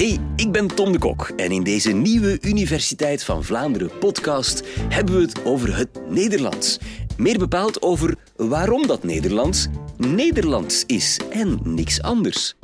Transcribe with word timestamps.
Hey, 0.00 0.18
ik 0.36 0.52
ben 0.52 0.66
Tom 0.66 0.92
de 0.92 0.98
Kok 0.98 1.32
en 1.36 1.50
in 1.50 1.62
deze 1.62 1.90
nieuwe 1.90 2.38
Universiteit 2.40 3.24
van 3.24 3.44
Vlaanderen 3.44 3.98
podcast 3.98 4.62
hebben 4.88 5.14
we 5.14 5.20
het 5.20 5.44
over 5.44 5.76
het 5.76 5.88
Nederlands. 6.08 6.78
Meer 7.16 7.38
bepaald 7.38 7.82
over 7.82 8.16
waarom 8.36 8.86
dat 8.86 9.02
Nederlands 9.02 9.68
Nederlands 9.96 10.84
is 10.86 11.20
en 11.30 11.60
niks 11.64 12.02
anders. 12.02 12.54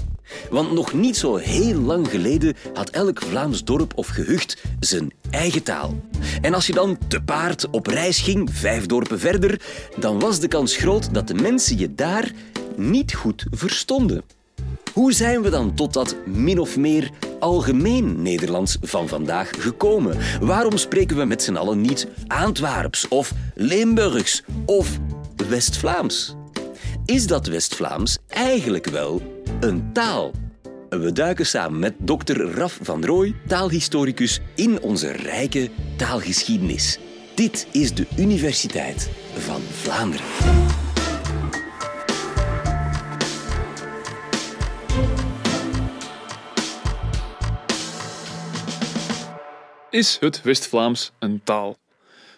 Want 0.50 0.72
nog 0.72 0.92
niet 0.92 1.16
zo 1.16 1.36
heel 1.36 1.80
lang 1.80 2.08
geleden 2.08 2.56
had 2.74 2.90
elk 2.90 3.22
Vlaams 3.22 3.64
dorp 3.64 3.92
of 3.96 4.06
gehucht 4.06 4.62
zijn 4.80 5.12
eigen 5.30 5.62
taal. 5.62 6.00
En 6.40 6.54
als 6.54 6.66
je 6.66 6.72
dan 6.72 6.98
te 7.08 7.22
paard 7.22 7.70
op 7.70 7.86
reis 7.86 8.20
ging, 8.20 8.50
vijf 8.52 8.86
dorpen 8.86 9.18
verder, 9.18 9.60
dan 9.96 10.20
was 10.20 10.40
de 10.40 10.48
kans 10.48 10.76
groot 10.76 11.14
dat 11.14 11.28
de 11.28 11.34
mensen 11.34 11.78
je 11.78 11.94
daar 11.94 12.32
niet 12.76 13.14
goed 13.14 13.46
verstonden. 13.50 14.24
Hoe 14.96 15.12
zijn 15.12 15.42
we 15.42 15.50
dan 15.50 15.74
tot 15.74 15.92
dat 15.92 16.16
min 16.26 16.58
of 16.58 16.76
meer 16.76 17.10
algemeen 17.38 18.22
Nederlands 18.22 18.76
van 18.80 19.08
vandaag 19.08 19.50
gekomen? 19.58 20.18
Waarom 20.40 20.76
spreken 20.76 21.16
we 21.16 21.24
met 21.24 21.42
z'n 21.42 21.56
allen 21.56 21.80
niet 21.80 22.08
Antwerps 22.26 23.08
of 23.08 23.32
Limburgs 23.54 24.42
of 24.66 24.98
West-Vlaams? 25.48 26.34
Is 27.04 27.26
dat 27.26 27.46
West-Vlaams 27.46 28.18
eigenlijk 28.28 28.86
wel 28.86 29.22
een 29.60 29.92
taal? 29.92 30.32
We 30.88 31.12
duiken 31.12 31.46
samen 31.46 31.78
met 31.78 31.94
dokter 31.98 32.50
Raf 32.50 32.78
van 32.82 33.04
Rooij, 33.04 33.34
taalhistoricus, 33.46 34.40
in 34.54 34.80
onze 34.80 35.12
rijke 35.12 35.70
taalgeschiedenis. 35.96 36.98
Dit 37.34 37.66
is 37.72 37.94
de 37.94 38.06
Universiteit 38.16 39.10
van 39.38 39.60
Vlaanderen. 39.72 40.85
Is 49.96 50.16
het 50.20 50.42
West-Vlaams 50.42 51.12
een 51.18 51.40
taal? 51.44 51.76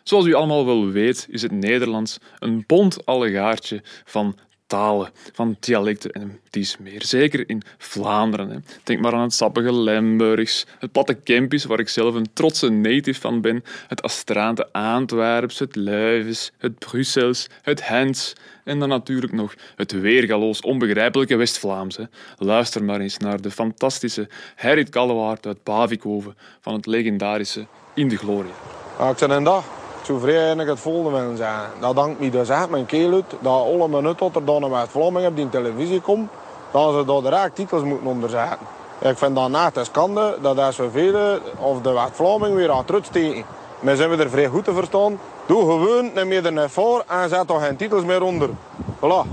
Zoals 0.03 0.27
u 0.27 0.34
allemaal 0.34 0.67
wel 0.67 0.91
weet, 0.91 1.27
is 1.31 1.42
het 1.42 1.53
Nederlands 1.53 2.19
een 2.39 2.65
bont 2.67 3.06
allegaartje 3.06 3.83
van 4.05 4.39
talen, 4.69 5.11
van 5.33 5.57
dialecten 5.61 6.13
en 6.13 6.41
is 6.59 6.77
meer. 6.79 7.03
Zeker 7.05 7.49
in 7.49 7.63
Vlaanderen. 7.79 8.51
Hè. 8.51 8.59
Denk 8.83 9.01
maar 9.01 9.13
aan 9.13 9.21
het 9.21 9.35
sappige 9.35 9.73
Limburgs, 9.73 10.67
het 10.79 10.93
platte 10.93 11.15
Kempisch, 11.15 11.65
waar 11.65 11.79
ik 11.79 11.89
zelf 11.89 12.15
een 12.15 12.33
trotse 12.33 12.69
native 12.69 13.21
van 13.21 13.41
ben, 13.41 13.65
het 13.87 14.03
Astraante 14.03 14.73
Antwerps, 14.73 15.59
het 15.59 15.77
Luivens, 15.77 16.53
het 16.59 16.79
Brussels, 16.79 17.47
het 17.63 17.89
Hens 17.89 18.33
en 18.65 18.79
dan 18.79 18.89
natuurlijk 18.89 19.33
nog 19.33 19.55
het 19.77 19.93
weergaloos 19.93 20.61
onbegrijpelijke 20.61 21.37
West-Vlaams. 21.37 21.99
Luister 22.37 22.85
maar 22.85 23.01
eens 23.01 23.19
naar 23.19 23.41
de 23.41 23.51
fantastische 23.51 24.29
Gerrit 24.57 24.89
Kallewaard 24.89 25.47
uit 25.47 25.63
Bavikoven 25.63 26.37
van 26.61 26.75
het 26.75 26.87
legendarische 26.87 27.67
In 27.95 28.09
de 28.09 28.17
Gloria. 28.17 28.53
Ja, 28.99 29.11
ik 29.11 29.78
dag 30.09 30.20
zou 30.20 30.33
eigenlijk 30.33 30.69
het 30.69 30.81
volgende 30.81 31.19
willen 31.19 31.37
zijn. 31.37 31.70
Dat 31.81 31.95
dankt 31.95 32.20
me 32.20 32.31
dus 32.31 32.48
echt 32.48 32.70
mijn 32.70 32.87
keel. 32.87 33.11
Dat 33.41 33.62
alle 33.62 33.89
minuten 33.89 34.31
er 34.34 34.45
dan 34.45 34.62
een 34.62 34.70
West-Vlamingen 34.70 35.28
op 35.28 35.37
die 35.37 35.48
televisie 35.48 36.00
komt, 36.00 36.31
dat 36.70 36.95
ze 36.95 37.05
daar 37.05 37.23
direct 37.23 37.55
titels 37.55 37.83
moeten 37.83 38.06
onderzetten. 38.06 38.67
Ik 39.00 39.19
vind 39.19 39.34
dat 39.34 39.48
na 39.48 39.70
te 39.70 39.84
schande 39.84 40.39
dat 40.42 40.77
we 40.77 40.91
velen 40.91 41.41
of 41.59 41.81
de 41.81 41.92
West-Vlaming 41.92 42.55
weer 42.55 42.70
aan 42.70 42.84
het. 42.87 43.45
Maar 43.81 43.97
zijn 43.97 44.11
we 44.11 44.17
er 44.17 44.31
vrij 44.31 44.47
goed 44.47 44.65
te 44.65 44.73
verstaan. 44.73 45.20
Doe 45.47 45.61
gewoon, 45.61 46.11
neem 46.15 46.33
je 46.33 46.41
er 46.41 46.53
net 46.53 46.70
voor 46.70 47.05
en 47.09 47.28
zet 47.28 47.50
er 47.50 47.61
geen 47.61 47.77
titels 47.77 48.05
meer 48.05 48.22
onder. 48.22 48.48
Voilà. 48.97 49.28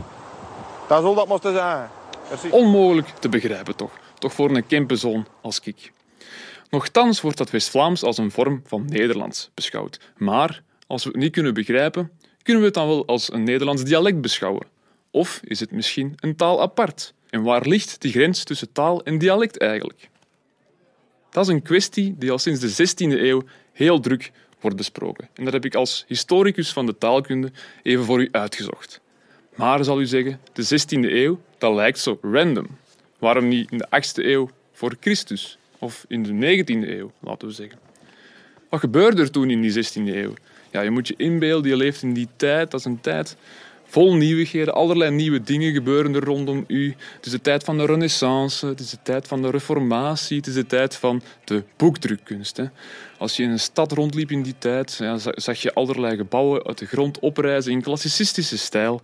Dat 0.88 1.02
zal 1.02 1.14
dat 1.14 1.28
moeten 1.28 1.54
zijn. 1.54 1.90
Onmogelijk 2.50 3.08
te 3.20 3.30
begrijpen 3.30 3.76
toch. 3.76 3.92
Toch 4.20 4.34
voor 4.34 4.50
een 4.50 4.68
Kempenzoon 4.68 5.26
als 5.42 5.60
ik. 5.64 5.92
Nochtans 6.70 7.22
wordt 7.22 7.38
dat 7.38 7.50
West-Vlaams 7.50 8.04
als 8.04 8.18
een 8.18 8.32
vorm 8.32 8.62
van 8.66 8.86
Nederlands 8.86 9.50
beschouwd. 9.54 10.00
Maar 10.18 10.62
als 10.88 11.04
we 11.04 11.10
het 11.10 11.20
niet 11.20 11.32
kunnen 11.32 11.54
begrijpen, 11.54 12.12
kunnen 12.42 12.62
we 12.62 12.68
het 12.68 12.78
dan 12.78 12.88
wel 12.88 13.06
als 13.06 13.34
een 13.34 13.44
Nederlands 13.44 13.84
dialect 13.84 14.22
beschouwen? 14.22 14.68
Of 15.12 15.40
is 15.44 15.60
het 15.60 15.72
misschien 15.72 16.14
een 16.16 16.36
taal 16.36 16.62
apart? 16.62 17.14
En 17.30 17.44
waar 17.44 17.68
ligt 17.68 18.02
die 18.02 18.12
grens 18.12 18.44
tussen 18.44 18.72
taal 18.72 19.04
en 19.04 19.18
dialect 19.18 19.58
eigenlijk? 19.58 20.10
Dat 21.30 21.48
is 21.48 21.54
een 21.54 21.62
kwestie 21.62 22.16
die 22.18 22.32
al 22.32 22.38
sinds 22.38 22.60
de 22.60 22.88
16e 22.88 23.22
eeuw 23.22 23.44
heel 23.72 24.00
druk 24.00 24.32
wordt 24.60 24.78
besproken. 24.78 25.30
En 25.34 25.44
dat 25.44 25.54
heb 25.54 25.66
ik 25.66 25.76
als 25.76 26.06
historicus 26.08 26.74
van 26.74 26.86
de 26.86 26.98
taalkunde 26.98 27.52
even 27.84 28.06
voor 28.06 28.22
u 28.22 28.30
uitgezocht. 28.32 29.02
Maar, 29.56 29.84
zal 29.84 30.02
u 30.02 30.06
zeggen, 30.06 30.40
de 30.54 30.64
16e 30.64 31.12
eeuw, 31.12 31.40
dat 31.58 31.74
lijkt 31.74 32.00
zo 32.00 32.20
random. 32.22 32.68
Waarom 33.20 33.48
niet 33.48 33.72
in 33.72 33.78
de 33.78 33.88
8e 33.88 34.26
eeuw 34.26 34.50
voor 34.72 34.96
Christus? 35.00 35.58
Of 35.80 36.06
in 36.08 36.24
de 36.24 36.64
19e 36.64 36.90
eeuw, 36.90 37.12
laten 37.20 37.48
we 37.48 37.54
zeggen. 37.54 37.80
Wat 38.70 38.80
gebeurde 38.80 39.22
er 39.22 39.32
toen 39.32 39.50
in 39.50 39.62
die 39.62 39.72
16e 39.72 40.16
eeuw? 40.16 40.34
Ja, 40.76 40.82
je 40.82 40.92
moet 40.92 41.08
je 41.08 41.14
inbeelden, 41.18 41.70
je 41.70 41.78
leeft 41.78 42.02
in 42.02 42.14
die 42.14 42.28
tijd. 42.36 42.72
Dat 42.72 42.80
is 42.80 42.86
een 42.86 43.02
tijd 43.02 43.36
vol 43.86 44.16
nieuwigheden. 44.16 44.74
Allerlei 44.74 45.12
nieuwe 45.12 45.42
dingen 45.42 45.74
gebeuren 45.74 46.16
er 46.16 46.24
rondom 46.24 46.64
u. 46.68 46.96
Het 47.16 47.26
is 47.26 47.32
de 47.32 47.42
tijd 47.42 47.64
van 47.64 47.78
de 47.78 47.86
renaissance, 47.86 48.68
het 48.68 48.80
is 48.80 48.90
de 48.90 48.98
tijd 49.04 49.28
van 49.28 49.42
de 49.42 49.50
reformatie, 49.50 50.38
het 50.38 50.48
is 50.48 50.54
de 50.54 50.66
tijd 50.66 50.96
van 50.96 51.22
de 51.44 51.64
boekdrukkunst. 51.78 52.58
Hè. 52.58 52.66
Als 53.18 53.38
je 53.38 53.44
in 53.44 53.50
een 53.50 53.60
stad 53.60 53.92
rondliep 53.92 54.32
in 54.32 54.44
die 54.44 54.56
tijd, 54.58 54.96
ja, 55.00 55.18
zag 55.18 55.62
je 55.62 55.74
allerlei 55.74 56.16
gebouwen 56.16 56.66
uit 56.66 56.78
de 56.78 56.86
grond 56.86 57.20
oprijzen 57.20 57.72
in 57.72 57.82
klassicistische 57.82 58.58
stijl. 58.58 59.02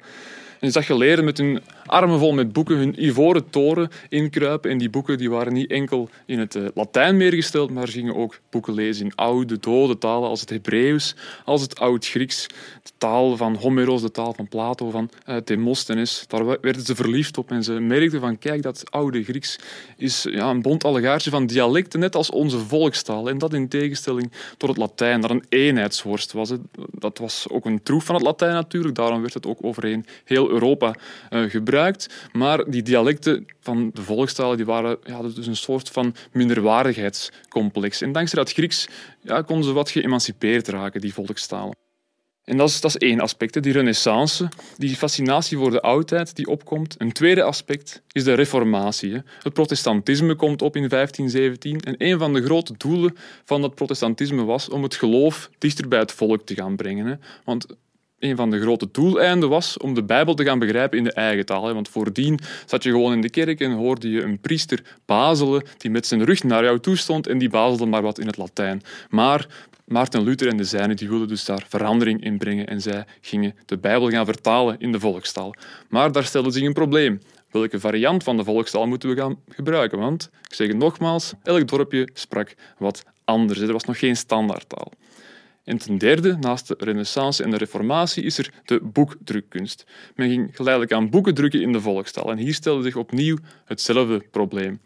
En 0.62 0.72
zag 0.72 0.88
je 0.88 0.98
leren 0.98 1.24
met 1.24 1.38
hun 1.38 1.62
armen 1.86 2.20
vol 2.20 2.34
met 2.34 2.54
boeken 2.54 2.78
hun 2.78 3.04
ivoren 3.06 3.50
toren 3.50 3.90
inkruipen. 4.10 4.72
En 4.72 4.78
die 4.78 4.90
boeken 4.90 5.18
die 5.18 5.30
waren 5.30 5.54
niet 5.54 5.72
enkel 5.72 6.10
in 6.26 6.40
het 6.40 6.56
uh, 6.56 6.68
Latijn 6.74 7.18
meer 7.18 7.34
gesteld, 7.34 7.72
maar 7.72 7.88
gingen 7.88 8.16
ook 8.16 8.40
boeken 8.50 8.74
lezen 8.74 9.06
in 9.06 9.16
oude, 9.16 9.60
dode 9.60 9.98
talen 9.98 10.30
als 10.30 10.42
het 10.42 10.50
Hebreeuws, 10.50 11.16
als 11.46 11.62
het 11.62 11.80
Oud-Grieks, 11.80 12.48
de 12.84 12.92
taal 12.98 13.38
van 13.38 13.56
Homeros, 13.56 14.02
de 14.02 14.12
taal 14.12 14.34
van 14.34 14.48
Plato, 14.48 14.90
van 14.90 15.10
uh. 15.28 15.38
Daar 16.28 16.46
werden 16.46 16.86
ze 16.86 16.96
verliefd 16.96 17.38
op 17.38 17.52
en 17.52 17.64
ze 17.64 17.72
merkten 17.72 18.20
van 18.20 18.38
kijk, 18.38 18.62
dat 18.62 18.92
oude 18.92 19.24
Grieks 19.24 19.60
is 19.98 20.28
ja, 20.30 20.50
een 20.50 20.62
bont 20.62 20.84
allegaartje 20.84 21.30
van 21.30 21.46
dialecten, 21.46 22.00
net 22.00 22.16
als 22.16 22.30
onze 22.30 22.60
volkstaal. 22.60 23.30
En 23.30 23.38
dat 23.38 23.54
in 23.54 23.68
tegenstelling 23.68 24.32
tot 24.58 24.70
het 24.70 24.78
Latijn, 24.78 25.22
dat 25.22 25.30
een 25.30 25.46
eenheidsworst 25.50 26.32
was. 26.32 26.54
Dat 26.92 27.18
was 27.18 27.46
ook 27.50 27.66
een 27.66 27.84
troef 27.84 28.06
van 28.06 28.16
het 28.16 28.24
Latijn 28.24 28.54
natuurlijk, 28.54 28.96
daarom 28.96 29.22
werd 29.22 29.34
het 29.34 29.48
ook 29.48 29.58
overheen 29.62 30.06
heel 30.24 30.50
Europa 30.52 30.96
uh, 31.30 31.50
gebruikt. 31.50 32.30
Maar 32.32 32.70
die 32.70 32.82
dialecten 32.82 33.46
van 33.60 33.90
de 33.94 34.02
volkstalen 34.02 34.58
die 34.58 34.66
waren 34.66 34.98
ja, 35.04 35.22
dus 35.22 35.48
een 35.48 35.56
soort 35.56 35.90
van 35.90 36.16
minderwaardigheidscomplex. 36.32 38.02
En 38.02 38.12
dankzij 38.12 38.40
dat 38.44 38.52
Grieks 38.52 38.88
ja, 39.22 39.42
konden 39.42 39.66
ze 39.66 39.72
wat 39.72 39.90
geëmancipeerd 39.90 40.68
raken, 40.68 41.02
die 41.02 41.14
volkstalen. 41.14 41.76
En 42.44 42.58
dat 42.58 42.70
is, 42.70 42.82
dat 42.82 42.96
is 42.96 43.08
één 43.08 43.20
aspect, 43.20 43.64
die 43.64 43.74
renaissance, 43.74 44.50
die 44.78 44.96
fascinatie 44.96 45.58
voor 45.58 45.72
de 45.72 45.82
oudheid 45.82 46.36
die 46.36 46.48
opkomt. 46.48 46.96
Een 46.98 47.12
tweede 47.12 47.44
aspect 47.44 48.02
is 48.12 48.24
de 48.24 48.34
reformatie. 48.34 49.22
Het 49.44 49.54
protestantisme 49.54 50.36
komt 50.36 50.62
op 50.62 50.76
in 50.76 50.90
1517 50.90 51.80
en 51.80 51.96
een 51.98 52.20
van 52.20 52.34
de 52.34 52.44
grote 52.44 52.74
doelen 52.78 53.16
van 53.46 53.62
dat 53.62 53.76
protestantisme 53.76 54.44
was 54.44 54.70
om 54.70 54.84
het 54.84 54.96
geloof 54.96 55.50
dichter 55.58 55.88
bij 55.88 56.00
het 56.00 56.12
volk 56.12 56.46
te 56.46 56.56
gaan 56.56 56.76
brengen. 56.76 57.22
Want 57.44 57.66
een 58.22 58.36
van 58.36 58.50
de 58.52 58.62
grote 58.62 58.88
doeleinden 58.92 59.50
was 59.50 59.78
om 59.78 59.94
de 59.94 60.04
Bijbel 60.04 60.34
te 60.34 60.44
gaan 60.44 60.60
begrijpen 60.60 60.98
in 60.98 61.04
de 61.04 61.14
eigen 61.14 61.46
taal. 61.46 61.74
Want 61.74 61.90
voordien 61.90 62.40
zat 62.66 62.84
je 62.84 62.90
gewoon 62.90 63.14
in 63.14 63.22
de 63.22 63.30
kerk 63.30 63.60
en 63.60 63.72
hoorde 63.72 64.10
je 64.10 64.22
een 64.22 64.40
priester 64.40 64.84
bazelen 65.06 65.64
die 65.78 65.92
met 65.92 66.08
zijn 66.08 66.26
rug 66.26 66.44
naar 66.44 66.64
jou 66.64 66.80
toe 66.80 66.96
stond 66.96 67.28
en 67.28 67.38
die 67.38 67.50
bazelde 67.50 67.86
maar 67.86 68.02
wat 68.02 68.20
in 68.20 68.28
het 68.28 68.38
Latijn. 68.38 68.82
Maar 69.10 69.48
Maarten 69.86 70.24
Luther 70.24 70.48
en 70.48 70.58
de 70.58 70.64
zijnen 70.64 70.96
die 70.96 71.10
wilden 71.10 71.28
dus 71.28 71.46
daar 71.46 71.66
verandering 71.68 72.24
in 72.24 72.38
brengen 72.38 72.68
en 72.68 72.82
zij 72.82 73.06
gingen 73.22 73.56
de 73.66 73.78
Bijbel 73.78 74.10
gaan 74.10 74.26
vertalen 74.26 74.76
in 74.80 74.92
de 74.92 75.00
volkstaal. 75.00 75.54
Maar 75.90 76.12
daar 76.12 76.24
stelde 76.24 76.52
zich 76.52 76.64
een 76.64 76.74
probleem. 76.74 77.22
Welke 77.52 77.80
variant 77.80 78.24
van 78.24 78.38
de 78.38 78.44
volkstaal 78.44 78.88
moeten 78.88 79.10
we 79.10 79.16
gaan 79.16 79.40
gebruiken? 79.50 80.00
Want, 80.00 80.30
ik 80.48 80.54
zeg 80.54 80.68
het 80.68 80.78
nogmaals, 80.78 81.34
elk 81.44 81.68
dorpje 81.68 82.10
sprak 82.14 82.54
wat 82.78 83.04
anders. 83.24 83.60
Er 83.60 83.74
was 83.74 83.84
nog 83.84 84.00
geen 84.00 84.16
standaardtaal. 84.16 84.92
En 85.64 85.78
ten 85.78 85.98
derde, 85.98 86.38
naast 86.40 86.68
de 86.68 86.76
renaissance 86.78 87.44
en 87.44 87.52
de 87.52 87.58
reformatie, 87.58 88.24
is 88.24 88.38
er 88.38 88.54
de 88.66 88.80
boekdrukkunst. 88.84 89.86
Men 90.16 90.30
ging 90.30 90.56
geleidelijk 90.56 90.94
aan 90.94 91.10
boeken 91.10 91.34
drukken 91.34 91.62
in 91.62 91.72
de 91.72 91.82
volkstaal. 91.82 92.32
En 92.32 92.38
hier 92.38 92.54
stelde 92.54 92.84
zich 92.84 92.96
opnieuw 92.96 93.38
hetzelfde 93.66 94.20
probleem. 94.32 94.80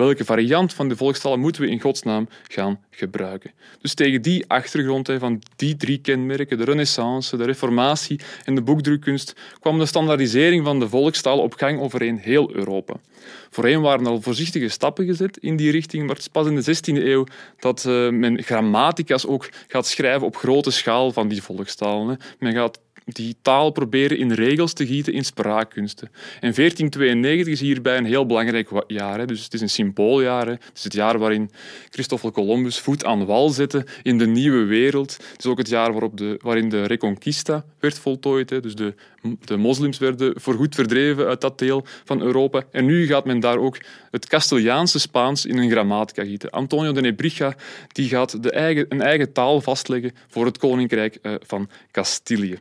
Welke 0.00 0.24
variant 0.24 0.72
van 0.74 0.88
de 0.88 0.96
volkstaal 0.96 1.36
moeten 1.36 1.62
we 1.62 1.68
in 1.68 1.80
godsnaam 1.80 2.28
gaan 2.48 2.80
gebruiken? 2.90 3.50
Dus 3.80 3.94
tegen 3.94 4.22
die 4.22 4.44
achtergrond 4.46 5.12
van 5.18 5.42
die 5.56 5.76
drie 5.76 5.98
kenmerken, 5.98 6.58
de 6.58 6.64
renaissance, 6.64 7.36
de 7.36 7.44
reformatie 7.44 8.20
en 8.44 8.54
de 8.54 8.62
boekdrukkunst, 8.62 9.34
kwam 9.60 9.78
de 9.78 9.86
standaardisering 9.86 10.64
van 10.64 10.80
de 10.80 10.88
volkstaal 10.88 11.38
op 11.38 11.54
gang 11.54 11.80
overheen 11.80 12.18
heel 12.18 12.54
Europa. 12.54 12.94
Voorheen 13.50 13.80
waren 13.80 14.06
al 14.06 14.20
voorzichtige 14.20 14.68
stappen 14.68 15.06
gezet 15.06 15.36
in 15.36 15.56
die 15.56 15.70
richting, 15.70 16.02
maar 16.02 16.14
het 16.14 16.24
is 16.24 16.28
pas 16.28 16.46
in 16.46 16.54
de 16.54 16.76
16e 16.76 17.04
eeuw 17.04 17.26
dat 17.58 17.84
uh, 17.88 18.10
men 18.10 18.42
grammatica's 18.42 19.26
ook 19.26 19.48
gaat 19.68 19.86
schrijven 19.86 20.26
op 20.26 20.36
grote 20.36 20.70
schaal 20.70 21.12
van 21.12 21.28
die 21.28 21.42
volkstalen. 21.42 22.18
Men 22.38 22.52
gaat 22.52 22.80
die 23.14 23.36
taal 23.42 23.70
proberen 23.70 24.18
in 24.18 24.32
regels 24.32 24.72
te 24.72 24.86
gieten 24.86 25.12
in 25.12 25.24
spraakkunsten. 25.24 26.08
En 26.40 26.54
1492 26.54 27.52
is 27.52 27.60
hierbij 27.60 27.96
een 27.96 28.04
heel 28.04 28.26
belangrijk 28.26 28.70
jaar. 28.86 29.18
Hè. 29.18 29.26
Dus 29.26 29.44
het 29.44 29.54
is 29.54 29.60
een 29.60 29.70
symbooljaar. 29.70 30.46
Hè. 30.46 30.52
Het 30.52 30.70
is 30.74 30.84
het 30.84 30.92
jaar 30.92 31.18
waarin 31.18 31.50
Christoffel 31.90 32.30
Columbus 32.30 32.78
voet 32.78 33.04
aan 33.04 33.26
wal 33.26 33.48
zette 33.48 33.86
in 34.02 34.18
de 34.18 34.26
nieuwe 34.26 34.64
wereld. 34.64 35.12
Het 35.12 35.44
is 35.44 35.46
ook 35.46 35.58
het 35.58 35.68
jaar 35.68 35.92
waarop 35.92 36.16
de, 36.16 36.38
waarin 36.42 36.68
de 36.68 36.84
Reconquista 36.84 37.64
werd 37.80 37.98
voltooid. 37.98 38.50
Hè. 38.50 38.60
Dus 38.60 38.74
de, 38.74 38.94
de 39.44 39.56
moslims 39.56 39.98
werden 39.98 40.40
voorgoed 40.40 40.74
verdreven 40.74 41.26
uit 41.26 41.40
dat 41.40 41.58
deel 41.58 41.84
van 42.04 42.22
Europa. 42.22 42.62
En 42.70 42.84
nu 42.84 43.06
gaat 43.06 43.24
men 43.24 43.40
daar 43.40 43.58
ook 43.58 43.78
het 44.10 44.26
Castiliaanse 44.26 44.98
Spaans 44.98 45.46
in 45.46 45.58
een 45.58 45.70
grammatica 45.70 46.24
gieten. 46.24 46.50
Antonio 46.50 46.92
de 46.92 47.00
Nebrija 47.00 47.54
die 47.88 48.08
gaat 48.08 48.42
de 48.42 48.50
eigen, 48.50 48.86
een 48.88 49.02
eigen 49.02 49.32
taal 49.32 49.60
vastleggen 49.60 50.12
voor 50.28 50.46
het 50.46 50.58
koninkrijk 50.58 51.18
eh, 51.22 51.34
van 51.46 51.68
Castilië. 51.90 52.58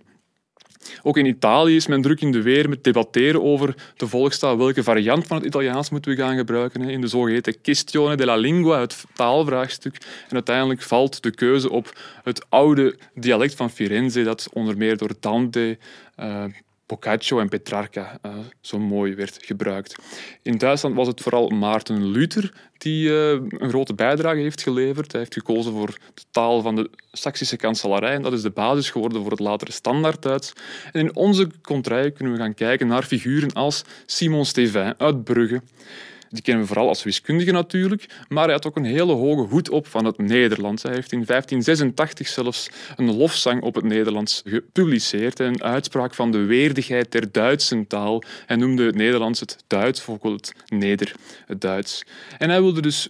Ook 1.04 1.18
in 1.18 1.26
Italië 1.26 1.76
is 1.76 1.88
men 1.88 2.02
druk 2.02 2.22
in 2.22 2.32
de 2.32 2.42
weer 2.42 2.70
met 2.70 2.84
debatteren 2.84 3.44
over 3.44 3.76
de 3.96 4.08
volkstaal. 4.08 4.58
Welke 4.58 4.84
variant 4.84 5.28
van 5.28 5.38
het 5.38 5.46
Italiaans 5.46 5.90
moeten 5.90 6.12
we 6.12 6.18
gaan 6.18 6.38
gebruiken? 6.38 6.82
In 6.82 7.02
de 7.02 7.08
zogeheten 7.08 7.62
questione 7.62 8.16
della 8.16 8.36
lingua, 8.36 8.80
het 8.80 9.04
taalvraagstuk. 9.14 9.96
En 10.28 10.34
uiteindelijk 10.34 10.82
valt 10.82 11.24
de 11.24 11.32
keuze 11.32 11.70
op 11.70 11.98
het 12.24 12.46
oude 12.50 12.98
dialect 13.14 13.56
van 13.56 13.70
Firenze, 13.70 14.24
dat 14.24 14.50
onder 14.54 14.78
meer 14.78 14.98
door 14.98 15.14
Dante, 15.20 15.78
uh, 16.20 16.44
Boccaccio 16.90 17.40
en 17.40 17.50
Petrarca 17.50 18.20
uh, 18.26 18.32
zo 18.62 18.80
mooi 18.80 19.16
werd 19.16 19.38
gebruikt. 19.42 19.96
In 20.42 20.58
Duitsland 20.58 20.96
was 20.96 21.08
het 21.08 21.22
vooral 21.22 21.50
Maarten 21.50 22.06
Luther 22.06 22.54
die 22.78 23.10
uh, 23.10 23.30
een 23.32 23.70
grote 23.70 23.94
bijdrage 23.94 24.40
heeft 24.40 24.62
geleverd. 24.62 25.12
Hij 25.12 25.22
heeft 25.22 25.34
gekozen 25.34 25.74
voor 25.74 25.98
de 26.14 26.24
taal 26.32 26.62
van 26.62 26.76
de 26.76 26.90
Saksische 27.12 27.58
kanselarij 27.58 28.14
en 28.14 28.22
dat 28.22 28.34
is 28.34 28.42
de 28.42 28.50
basis 28.50 28.90
geworden 28.90 29.22
voor 29.22 29.32
het 29.32 29.40
latere 29.40 29.72
standaardduits. 29.72 30.54
En 30.92 31.00
in 31.00 31.16
onze 31.16 31.48
contraille 31.62 32.12
kunnen 32.12 32.34
we 32.34 32.40
gaan 32.40 32.54
kijken 32.54 32.88
naar 32.88 33.04
figuren 33.04 33.54
als 33.54 33.84
Simon 34.06 34.46
Stevin 34.46 34.94
uit 34.98 35.24
Brugge. 35.24 35.62
Die 36.30 36.42
kennen 36.42 36.62
we 36.64 36.68
vooral 36.68 36.88
als 36.88 37.04
wiskundige 37.04 37.52
natuurlijk, 37.52 38.06
maar 38.28 38.44
hij 38.44 38.54
had 38.54 38.68
ook 38.68 38.76
een 38.76 38.84
hele 38.84 39.14
hoge 39.14 39.42
hoed 39.42 39.70
op 39.70 39.88
van 39.88 40.06
het 40.06 40.18
Nederlands. 40.18 40.84
Hij 40.84 40.94
heeft 40.94 41.12
in 41.12 41.24
1586 41.26 42.28
zelfs 42.28 42.70
een 42.96 43.16
lofzang 43.16 43.62
op 43.62 43.76
het 43.76 43.84
Nederlands 43.84 44.42
gepubliceerd, 44.46 45.40
een 45.40 45.64
uitspraak 45.64 46.14
van 46.14 46.32
de 46.32 46.38
weerdigheid 46.38 47.12
der 47.12 47.32
Duitse 47.32 47.88
taal. 47.88 48.24
Hij 48.46 48.56
noemde 48.56 48.86
het 48.86 48.96
Nederlands 48.96 49.40
het 49.40 49.64
Duits, 49.68 50.08
ook 50.08 50.24
het 50.24 50.54
Neder, 50.68 51.16
het 51.46 51.62
Duits. 51.62 52.04
En 52.38 52.50
hij 52.50 52.62
wilde 52.62 52.82
dus 52.82 53.10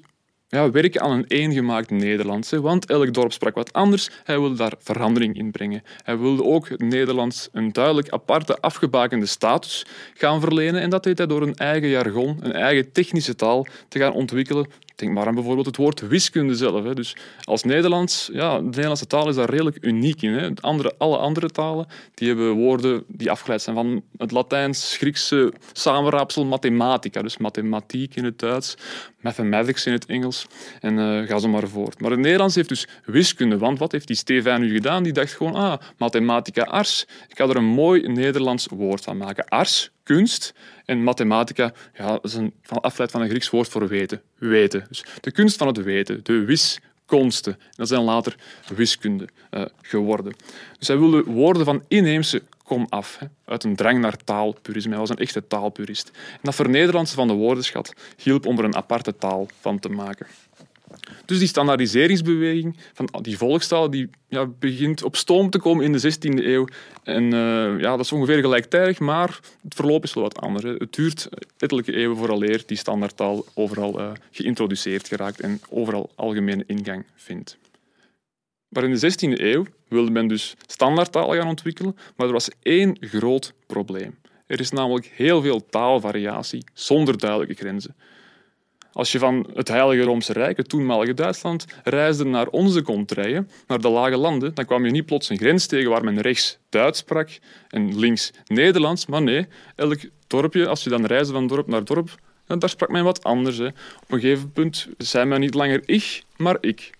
ja, 0.49 0.71
werken 0.71 1.01
aan 1.01 1.11
een 1.11 1.25
eengemaakt 1.27 1.89
Nederlands. 1.89 2.51
Want 2.51 2.85
elk 2.85 3.13
dorp 3.13 3.31
sprak 3.31 3.55
wat 3.55 3.73
anders. 3.73 4.09
Hij 4.23 4.39
wilde 4.39 4.55
daar 4.55 4.73
verandering 4.79 5.37
in 5.37 5.51
brengen. 5.51 5.83
Hij 6.03 6.17
wilde 6.17 6.43
ook 6.43 6.69
het 6.69 6.81
Nederlands 6.81 7.49
een 7.51 7.71
duidelijk 7.71 8.09
aparte, 8.09 8.57
afgebakende 8.59 9.25
status 9.25 9.85
gaan 10.13 10.39
verlenen. 10.39 10.81
En 10.81 10.89
dat 10.89 11.03
deed 11.03 11.17
hij 11.17 11.27
door 11.27 11.41
een 11.41 11.55
eigen 11.55 11.89
jargon, 11.89 12.37
een 12.41 12.53
eigen 12.53 12.91
technische 12.91 13.35
taal 13.35 13.67
te 13.87 13.99
gaan 13.99 14.13
ontwikkelen 14.13 14.67
Denk 14.99 15.13
maar 15.13 15.27
aan 15.27 15.35
bijvoorbeeld 15.35 15.65
het 15.65 15.77
woord 15.77 16.07
wiskunde 16.07 16.55
zelf. 16.55 16.83
Hè. 16.83 16.93
Dus 16.93 17.15
als 17.43 17.63
Nederlands, 17.63 18.29
ja, 18.33 18.57
de 18.57 18.63
Nederlandse 18.63 19.07
taal 19.07 19.29
is 19.29 19.35
daar 19.35 19.49
redelijk 19.49 19.77
uniek 19.81 20.21
in. 20.21 20.33
Hè. 20.33 20.49
Andere, 20.61 20.93
alle 20.97 21.17
andere 21.17 21.49
talen 21.49 21.87
die 22.13 22.27
hebben 22.27 22.51
woorden 22.51 23.03
die 23.07 23.31
afgeleid 23.31 23.61
zijn 23.61 23.75
van 23.75 24.03
het 24.17 24.31
Latijns, 24.31 24.97
Griekse 24.97 25.53
samenraapsel 25.73 26.45
mathematica. 26.45 27.21
Dus 27.21 27.37
mathematiek 27.37 28.15
in 28.15 28.23
het 28.23 28.39
Duits, 28.39 28.77
mathematics 29.19 29.85
in 29.85 29.93
het 29.93 30.05
Engels 30.05 30.47
en 30.79 30.97
uh, 30.97 31.27
ga 31.27 31.37
zo 31.37 31.47
maar 31.47 31.67
voort. 31.67 32.01
Maar 32.01 32.11
het 32.11 32.19
Nederlands 32.19 32.55
heeft 32.55 32.69
dus 32.69 32.87
wiskunde. 33.05 33.57
Want 33.57 33.79
wat 33.79 33.91
heeft 33.91 34.07
die 34.07 34.15
Stefan 34.15 34.61
nu 34.61 34.73
gedaan? 34.73 35.03
Die 35.03 35.13
dacht 35.13 35.33
gewoon, 35.33 35.55
ah, 35.55 35.79
mathematica 35.97 36.63
ars. 36.63 37.05
Ik 37.27 37.37
ga 37.37 37.47
er 37.47 37.55
een 37.55 37.63
mooi 37.63 38.07
Nederlands 38.07 38.67
woord 38.71 39.03
van 39.03 39.17
maken. 39.17 39.47
Ars, 39.47 39.91
kunst. 40.03 40.53
En 40.85 41.03
mathematica 41.03 41.73
ja, 41.97 42.19
is 42.21 42.33
een 42.33 42.53
afleid 42.63 43.11
van 43.11 43.21
een 43.21 43.29
Grieks 43.29 43.49
woord 43.49 43.67
voor 43.67 43.87
weten. 43.87 44.21
Weten. 44.37 44.85
Dus 44.87 45.05
de 45.21 45.31
kunst 45.31 45.57
van 45.57 45.67
het 45.67 45.83
weten, 45.83 46.19
de 46.23 46.45
wiskunsten. 46.45 47.59
Dat 47.75 47.87
zijn 47.87 48.01
later 48.01 48.35
wiskunde 48.75 49.27
uh, 49.51 49.65
geworden. 49.81 50.33
Dus 50.77 50.87
hij 50.87 50.97
wilde 50.97 51.23
woorden 51.23 51.65
van 51.65 51.83
inheemse 51.87 52.41
kom 52.69 52.85
af, 52.89 53.19
uit 53.45 53.63
een 53.63 53.75
drang 53.75 53.99
naar 53.99 54.17
taalpurisme. 54.23 54.91
Hij 54.91 54.99
was 54.99 55.09
een 55.09 55.17
echte 55.17 55.47
taalpurist. 55.47 56.11
En 56.31 56.39
dat 56.41 56.55
vernederlandse 56.55 57.15
van 57.15 57.27
de 57.27 57.33
woordenschat 57.33 57.93
hielp 58.17 58.45
om 58.45 58.57
er 58.57 58.63
een 58.63 58.75
aparte 58.75 59.15
taal 59.15 59.47
van 59.59 59.79
te 59.79 59.89
maken. 59.89 60.27
Dus 61.25 61.39
die 61.39 61.47
standaardiseringsbeweging 61.47 62.77
van 62.93 63.09
die 63.21 63.37
volkstaal 63.37 63.89
die, 63.89 64.09
ja, 64.27 64.45
begint 64.45 65.03
op 65.03 65.15
stoom 65.15 65.49
te 65.49 65.59
komen 65.59 65.85
in 65.85 65.91
de 65.91 66.13
16e 66.13 66.45
eeuw. 66.45 66.67
En 67.03 67.23
uh, 67.23 67.79
ja, 67.79 67.89
dat 67.89 68.05
is 68.05 68.11
ongeveer 68.11 68.39
gelijktijdig, 68.39 68.99
maar 68.99 69.39
het 69.63 69.73
verloop 69.75 70.03
is 70.03 70.13
wel 70.13 70.23
wat 70.23 70.41
anders. 70.41 70.63
Het 70.63 70.93
duurt 70.93 71.29
ettelijke 71.57 71.95
eeuwen 71.95 72.17
vooraleer 72.17 72.63
die 72.65 72.77
standaardtaal 72.77 73.45
overal 73.53 73.99
uh, 73.99 74.11
geïntroduceerd 74.31 75.07
geraakt 75.07 75.39
en 75.39 75.61
overal 75.69 76.09
algemene 76.15 76.63
ingang 76.67 77.05
vindt. 77.15 77.57
Maar 78.69 78.83
in 78.83 78.95
de 78.95 79.11
16e 79.11 79.41
eeuw 79.41 79.65
wilde 79.87 80.11
men 80.11 80.27
dus 80.27 80.55
standaardtaal 80.65 81.33
gaan 81.33 81.47
ontwikkelen, 81.47 81.95
maar 82.15 82.27
er 82.27 82.33
was 82.33 82.49
één 82.61 82.97
groot 82.99 83.53
probleem. 83.65 84.17
Er 84.47 84.59
is 84.59 84.71
namelijk 84.71 85.11
heel 85.15 85.41
veel 85.41 85.65
taalvariatie 85.65 86.63
zonder 86.73 87.17
duidelijke 87.17 87.53
grenzen. 87.53 87.95
Als 88.93 89.11
je 89.11 89.19
van 89.19 89.49
het 89.53 89.67
Heilige 89.67 90.03
Roomse 90.03 90.33
Rijk, 90.33 90.57
het 90.57 90.69
toenmalige 90.69 91.13
Duitsland, 91.13 91.65
reisde 91.83 92.25
naar 92.25 92.47
onze 92.47 92.81
contraien, 92.81 93.49
naar 93.67 93.81
de 93.81 93.89
lage 93.89 94.17
landen, 94.17 94.53
dan 94.53 94.65
kwam 94.65 94.85
je 94.85 94.91
niet 94.91 95.05
plots 95.05 95.29
een 95.29 95.37
grens 95.37 95.65
tegen 95.65 95.89
waar 95.89 96.03
men 96.03 96.21
rechts 96.21 96.57
Duits 96.69 96.99
sprak 96.99 97.29
en 97.69 97.99
links 97.99 98.31
Nederlands, 98.45 99.05
maar 99.05 99.21
nee, 99.21 99.47
elk 99.75 99.99
dorpje, 100.27 100.67
als 100.67 100.83
je 100.83 100.89
dan 100.89 101.05
reisde 101.05 101.33
van 101.33 101.47
dorp 101.47 101.67
naar 101.67 101.83
dorp, 101.83 102.15
daar 102.45 102.69
sprak 102.69 102.89
men 102.89 103.03
wat 103.03 103.23
anders. 103.23 103.59
Op 103.59 103.73
een 104.07 104.19
gegeven 104.19 104.51
punt 104.51 104.87
zei 104.97 105.25
men 105.25 105.39
niet 105.39 105.53
langer 105.53 105.81
ik, 105.85 106.23
maar 106.37 106.57
ik. 106.61 106.91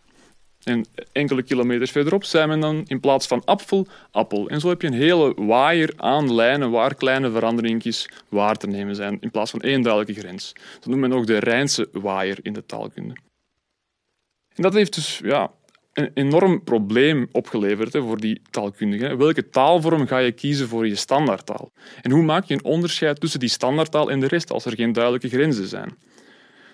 En 0.64 0.86
enkele 1.12 1.44
kilometers 1.44 1.92
verderop 1.92 2.24
zei 2.24 2.48
men 2.48 2.60
dan 2.60 2.84
in 2.88 3.00
plaats 3.00 3.28
van 3.28 3.42
apfel, 3.46 3.88
appel. 4.12 4.50
En 4.50 4.60
zo 4.60 4.70
heb 4.70 4.82
je 4.82 4.88
een 4.88 4.94
hele 4.94 5.34
waaier 5.36 5.94
aan 5.98 6.34
lijnen 6.34 6.72
waar 6.72 6.96
kleine 6.96 7.32
veranderingen 7.32 7.92
waar 8.30 8.56
te 8.56 8.68
nemen 8.68 8.96
zijn, 8.96 9.18
in 9.20 9.32
plaats 9.32 9.52
van 9.52 9.62
één 9.62 9.82
duidelijke 9.82 10.22
grens. 10.22 10.54
Dat 10.80 10.86
noemt 10.86 11.02
men 11.02 11.14
ook 11.14 11.28
de 11.28 11.40
Rijnse 11.40 11.90
waaier 11.92 12.38
in 12.42 12.54
de 12.54 12.66
taalkunde. 12.66 13.16
En 14.56 14.64
dat 14.64 14.74
heeft 14.74 14.96
dus 14.96 15.22
ja, 15.24 15.52
een 15.94 16.12
enorm 16.14 16.64
probleem 16.64 17.28
opgeleverd 17.32 17.94
hè, 17.94 18.02
voor 18.02 18.20
die 18.20 18.42
taalkundigen. 18.50 19.18
Welke 19.18 19.50
taalvorm 19.50 20.08
ga 20.08 20.18
je 20.18 20.32
kiezen 20.32 20.68
voor 20.68 20.88
je 20.88 20.96
standaardtaal? 20.96 21.72
En 22.02 22.12
hoe 22.12 22.24
maak 22.24 22.46
je 22.46 22.54
een 22.54 22.64
onderscheid 22.64 23.20
tussen 23.20 23.40
die 23.40 23.50
standaardtaal 23.50 24.12
en 24.12 24.20
de 24.20 24.28
rest 24.28 24.52
als 24.52 24.66
er 24.66 24.76
geen 24.76 24.94
duidelijke 24.94 25.30
grenzen 25.30 25.68
zijn? 25.68 25.98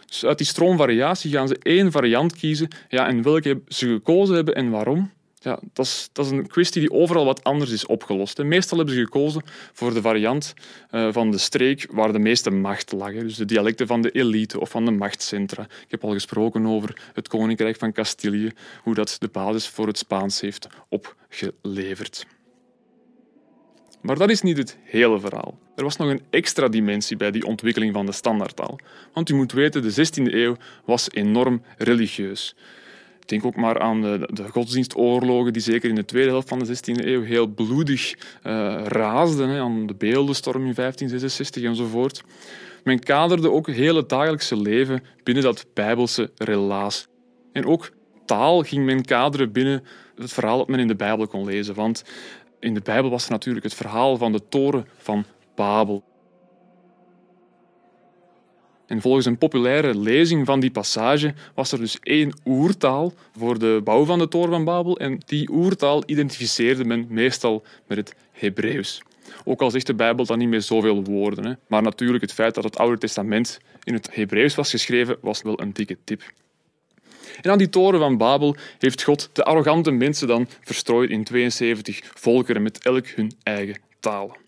Dus 0.06 0.26
uit 0.26 0.38
die 0.38 0.48
stroomvariatie 0.48 1.32
gaan 1.32 1.48
ze 1.48 1.58
één 1.62 1.92
variant 1.92 2.36
kiezen. 2.36 2.68
Ja, 2.90 3.08
en 3.08 3.22
welke 3.22 3.62
ze 3.68 3.88
gekozen 3.88 4.36
hebben 4.36 4.56
en 4.56 4.70
waarom, 4.70 5.12
ja, 5.46 5.60
dat, 5.74 5.86
is, 5.86 6.10
dat 6.12 6.26
is 6.26 6.32
een 6.32 6.48
kwestie 6.48 6.82
die 6.82 6.92
overal 6.92 7.26
wat 7.26 7.44
anders 7.44 7.72
is 7.72 7.86
opgelost. 7.86 8.44
Meestal 8.44 8.78
hebben 8.78 8.96
ze 8.96 9.02
gekozen 9.02 9.42
voor 9.74 9.94
de 9.94 10.02
variant 10.02 10.54
uh, 10.92 11.08
van 11.12 11.32
de 11.32 11.38
streek 11.38 11.88
waar 11.92 12.12
de 12.12 12.20
meeste 12.20 12.50
macht 12.50 12.92
lag. 12.92 13.12
Dus 13.12 13.36
de 13.36 13.46
dialecten 13.46 13.88
van 13.88 14.02
de 14.02 14.12
elite 14.12 14.60
of 14.60 14.70
van 14.70 14.86
de 14.86 14.92
machtscentra. 14.92 15.64
Ik 15.64 15.92
heb 15.92 16.04
al 16.04 16.12
gesproken 16.12 16.66
over 16.66 16.98
het 17.14 17.28
Koninkrijk 17.28 17.78
van 17.78 17.92
Castilië, 17.92 18.52
hoe 18.84 18.94
dat 18.94 19.16
de 19.20 19.30
basis 19.32 19.68
voor 19.68 19.88
het 19.88 19.98
Spaans 19.98 20.42
heeft 20.42 20.68
opgeleverd. 20.90 22.26
Maar 24.06 24.18
dat 24.18 24.30
is 24.30 24.42
niet 24.42 24.58
het 24.58 24.78
hele 24.84 25.20
verhaal. 25.20 25.58
Er 25.76 25.84
was 25.84 25.98
nog 25.98 26.10
een 26.10 26.22
extra 26.30 26.68
dimensie 26.68 27.18
bij 27.18 27.32
die 27.32 27.46
ontwikkeling 27.46 27.94
van 27.94 28.06
de 28.06 28.12
standaardtaal. 28.12 28.80
Want 29.14 29.30
u 29.30 29.36
moet 29.36 29.52
weten, 29.52 29.82
de 29.82 30.08
16e 30.08 30.34
eeuw 30.34 30.56
was 30.86 31.12
enorm 31.12 31.62
religieus. 31.78 32.56
Denk 33.26 33.46
ook 33.46 33.56
maar 33.56 33.80
aan 33.80 34.02
de, 34.02 34.30
de 34.34 34.50
godsdienstoorlogen 34.50 35.54
die 35.54 35.62
zeker 35.62 35.90
in 35.90 35.96
de 35.96 36.06
tweede 36.06 36.30
helft 36.30 36.48
van 36.48 36.60
de 36.60 36.76
16e 36.76 37.06
eeuw 37.06 37.22
heel 37.22 37.48
bloedig 37.48 38.14
uh, 38.14 38.82
raasden. 38.84 39.50
Hè, 39.50 39.60
aan 39.60 39.88
de 39.88 39.96
beeldenstorm 39.96 40.66
in 40.66 40.74
1566 40.74 41.64
enzovoort. 41.64 42.24
Men 42.84 43.00
kaderde 43.00 43.52
ook 43.52 43.68
het 43.68 43.76
hele 43.76 44.06
dagelijkse 44.06 44.62
leven 44.62 45.04
binnen 45.24 45.44
dat 45.44 45.66
bijbelse 45.74 46.32
relaas. 46.38 47.08
En 47.52 47.66
ook 47.66 47.92
taal 48.26 48.62
ging 48.62 48.86
men 48.86 49.06
kaderen 49.06 49.52
binnen 49.52 49.84
het 50.16 50.34
verhaal 50.34 50.58
dat 50.58 50.68
men 50.68 50.80
in 50.80 50.88
de 50.88 50.96
Bijbel 50.96 51.28
kon 51.28 51.46
lezen. 51.46 51.76
Want 51.76 52.04
in 52.66 52.74
de 52.74 52.82
Bijbel 52.82 53.10
was 53.10 53.26
er 53.26 53.32
natuurlijk 53.32 53.66
het 53.66 53.74
verhaal 53.74 54.18
van 54.18 54.32
de 54.32 54.48
toren 54.50 54.88
van 54.98 55.26
Babel. 55.56 56.04
En 58.86 59.02
volgens 59.02 59.26
een 59.26 59.38
populaire 59.38 59.98
lezing 59.98 60.46
van 60.46 60.60
die 60.60 60.72
passage 60.72 61.34
was 61.54 61.72
er 61.72 61.80
dus 61.80 62.00
één 62.00 62.40
oertaal 62.46 63.14
voor 63.38 63.60
de 63.60 63.82
bouw 63.84 64.06
van 64.06 64.20
de 64.20 64.28
toren 64.28 64.50
van 64.50 64.64
Babel 64.64 64.98
en 64.98 65.20
die 65.26 65.50
oertaal 65.52 66.04
identificeerde 66.06 66.86
men 66.86 67.06
meestal 67.10 67.64
met 67.88 67.98
het 67.98 68.16
Hebreeuws. 68.32 69.02
Ook 69.44 69.62
al 69.62 69.72
zegt 69.72 69.88
de 69.88 69.96
Bijbel 69.96 70.26
dan 70.26 70.38
niet 70.38 70.50
meer 70.50 70.62
zoveel 70.62 71.04
woorden. 71.04 71.46
Hè. 71.46 71.54
Maar 71.68 71.82
natuurlijk 71.82 72.22
het 72.22 72.34
feit 72.34 72.56
dat 72.56 72.64
het 72.64 72.78
Oude 72.78 72.98
Testament 72.98 73.60
in 73.84 73.94
het 73.94 74.16
Hebreeuws 74.16 74.56
was 74.56 74.70
geschreven, 74.70 75.18
was 75.22 75.42
wel 75.42 75.62
een 75.62 75.74
dikke 75.74 75.98
tip. 76.04 76.24
En 77.42 77.52
aan 77.52 77.58
die 77.58 77.70
toren 77.70 78.00
van 78.00 78.18
Babel 78.18 78.56
heeft 78.80 79.04
God 79.04 79.30
de 79.34 79.44
arrogante 79.44 79.92
mensen 79.92 80.28
dan 80.28 80.48
verstrooid 80.62 81.10
in 81.10 81.24
72 81.24 82.02
volkeren 82.14 82.62
met 82.62 82.84
elk 82.84 83.08
hun 83.08 83.32
eigen 83.44 83.82
talen. 84.00 84.44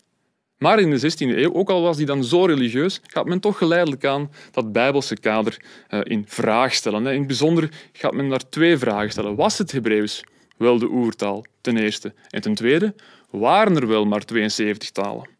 Maar 0.58 0.80
in 0.80 0.90
de 0.90 1.12
16e 1.12 1.36
eeuw, 1.36 1.52
ook 1.52 1.70
al 1.70 1.82
was 1.82 1.96
die 1.96 2.06
dan 2.06 2.24
zo 2.24 2.44
religieus, 2.44 3.00
gaat 3.06 3.26
men 3.26 3.40
toch 3.40 3.58
geleidelijk 3.58 4.04
aan 4.04 4.30
dat 4.50 4.72
bijbelse 4.72 5.16
kader 5.16 5.56
uh, 5.90 6.00
in 6.02 6.24
vraag 6.26 6.74
stellen. 6.74 7.06
In 7.06 7.18
het 7.18 7.26
bijzonder 7.26 7.70
gaat 7.92 8.14
men 8.14 8.28
daar 8.28 8.48
twee 8.48 8.78
vragen 8.78 9.10
stellen. 9.10 9.34
Was 9.34 9.58
het 9.58 9.72
Hebreeuws 9.72 10.24
wel 10.56 10.78
de 10.78 10.88
oertaal, 10.88 11.44
ten 11.60 11.76
eerste? 11.76 12.14
En 12.30 12.40
ten 12.40 12.54
tweede, 12.54 12.94
waren 13.30 13.76
er 13.76 13.86
wel 13.86 14.04
maar 14.04 14.24
72 14.24 14.90
talen? 14.90 15.37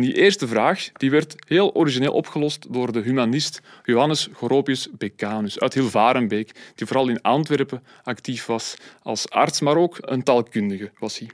Die 0.00 0.14
eerste 0.14 0.48
vraag 0.48 0.92
die 0.92 1.10
werd 1.10 1.34
heel 1.46 1.74
origineel 1.74 2.12
opgelost 2.12 2.72
door 2.72 2.92
de 2.92 3.00
humanist 3.00 3.60
Johannes 3.84 4.28
Goropius 4.32 4.88
Becanus 4.98 5.60
uit 5.60 5.74
Hilvarenbeek, 5.74 6.50
die 6.74 6.86
vooral 6.86 7.08
in 7.08 7.22
Antwerpen 7.22 7.82
actief 8.02 8.46
was 8.46 8.76
als 9.02 9.30
arts, 9.30 9.60
maar 9.60 9.76
ook 9.76 9.98
een 10.00 10.22
taalkundige 10.22 10.90
was 10.98 11.18
hij. 11.18 11.28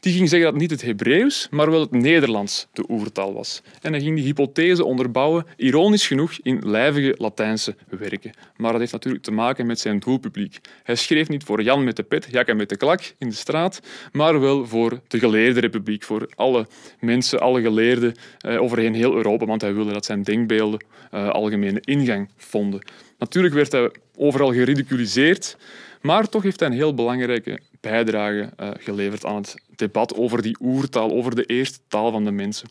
Die 0.00 0.12
ging 0.12 0.28
zeggen 0.28 0.50
dat 0.50 0.60
niet 0.60 0.70
het 0.70 0.82
Hebreeuws, 0.82 1.48
maar 1.50 1.70
wel 1.70 1.80
het 1.80 1.90
Nederlands 1.90 2.66
de 2.72 2.84
oertaal 2.88 3.32
was. 3.32 3.62
En 3.80 3.92
hij 3.92 4.02
ging 4.02 4.16
die 4.16 4.24
hypothese 4.24 4.84
onderbouwen, 4.84 5.46
ironisch 5.56 6.06
genoeg, 6.06 6.32
in 6.42 6.62
lijvige 6.64 7.14
Latijnse 7.18 7.74
werken. 7.88 8.32
Maar 8.56 8.70
dat 8.70 8.80
heeft 8.80 8.92
natuurlijk 8.92 9.24
te 9.24 9.30
maken 9.30 9.66
met 9.66 9.80
zijn 9.80 9.98
doelpubliek. 9.98 10.60
Hij 10.82 10.94
schreef 10.94 11.28
niet 11.28 11.44
voor 11.44 11.62
Jan 11.62 11.84
met 11.84 11.96
de 11.96 12.02
pet, 12.02 12.28
Jakke 12.30 12.54
met 12.54 12.68
de 12.68 12.76
klak 12.76 13.14
in 13.18 13.28
de 13.28 13.34
straat, 13.34 13.80
maar 14.12 14.40
wel 14.40 14.66
voor 14.66 15.00
de 15.08 15.18
geleerde 15.18 15.60
republiek, 15.60 16.02
voor 16.02 16.28
alle 16.34 16.66
mensen, 17.00 17.40
alle 17.40 17.60
geleerden 17.60 18.14
eh, 18.38 18.62
overheen 18.62 18.94
heel 18.94 19.14
Europa, 19.14 19.46
want 19.46 19.60
hij 19.60 19.74
wilde 19.74 19.92
dat 19.92 20.04
zijn 20.04 20.22
denkbeelden 20.22 20.84
eh, 21.10 21.28
algemene 21.28 21.80
ingang 21.80 22.30
vonden. 22.36 22.86
Natuurlijk 23.18 23.54
werd 23.54 23.72
hij 23.72 23.90
overal 24.16 24.52
geridiculiseerd, 24.52 25.56
maar 26.00 26.28
toch 26.28 26.42
heeft 26.42 26.60
hij 26.60 26.68
een 26.68 26.74
heel 26.74 26.94
belangrijke 26.94 27.60
bijdrage 27.80 28.50
uh, 28.60 28.70
geleverd 28.78 29.24
aan 29.24 29.36
het 29.36 29.54
debat 29.76 30.14
over 30.14 30.42
die 30.42 30.56
oertaal, 30.60 31.10
over 31.10 31.34
de 31.34 31.44
eerste 31.44 31.78
taal 31.88 32.10
van 32.10 32.24
de 32.24 32.30
mensen. 32.30 32.68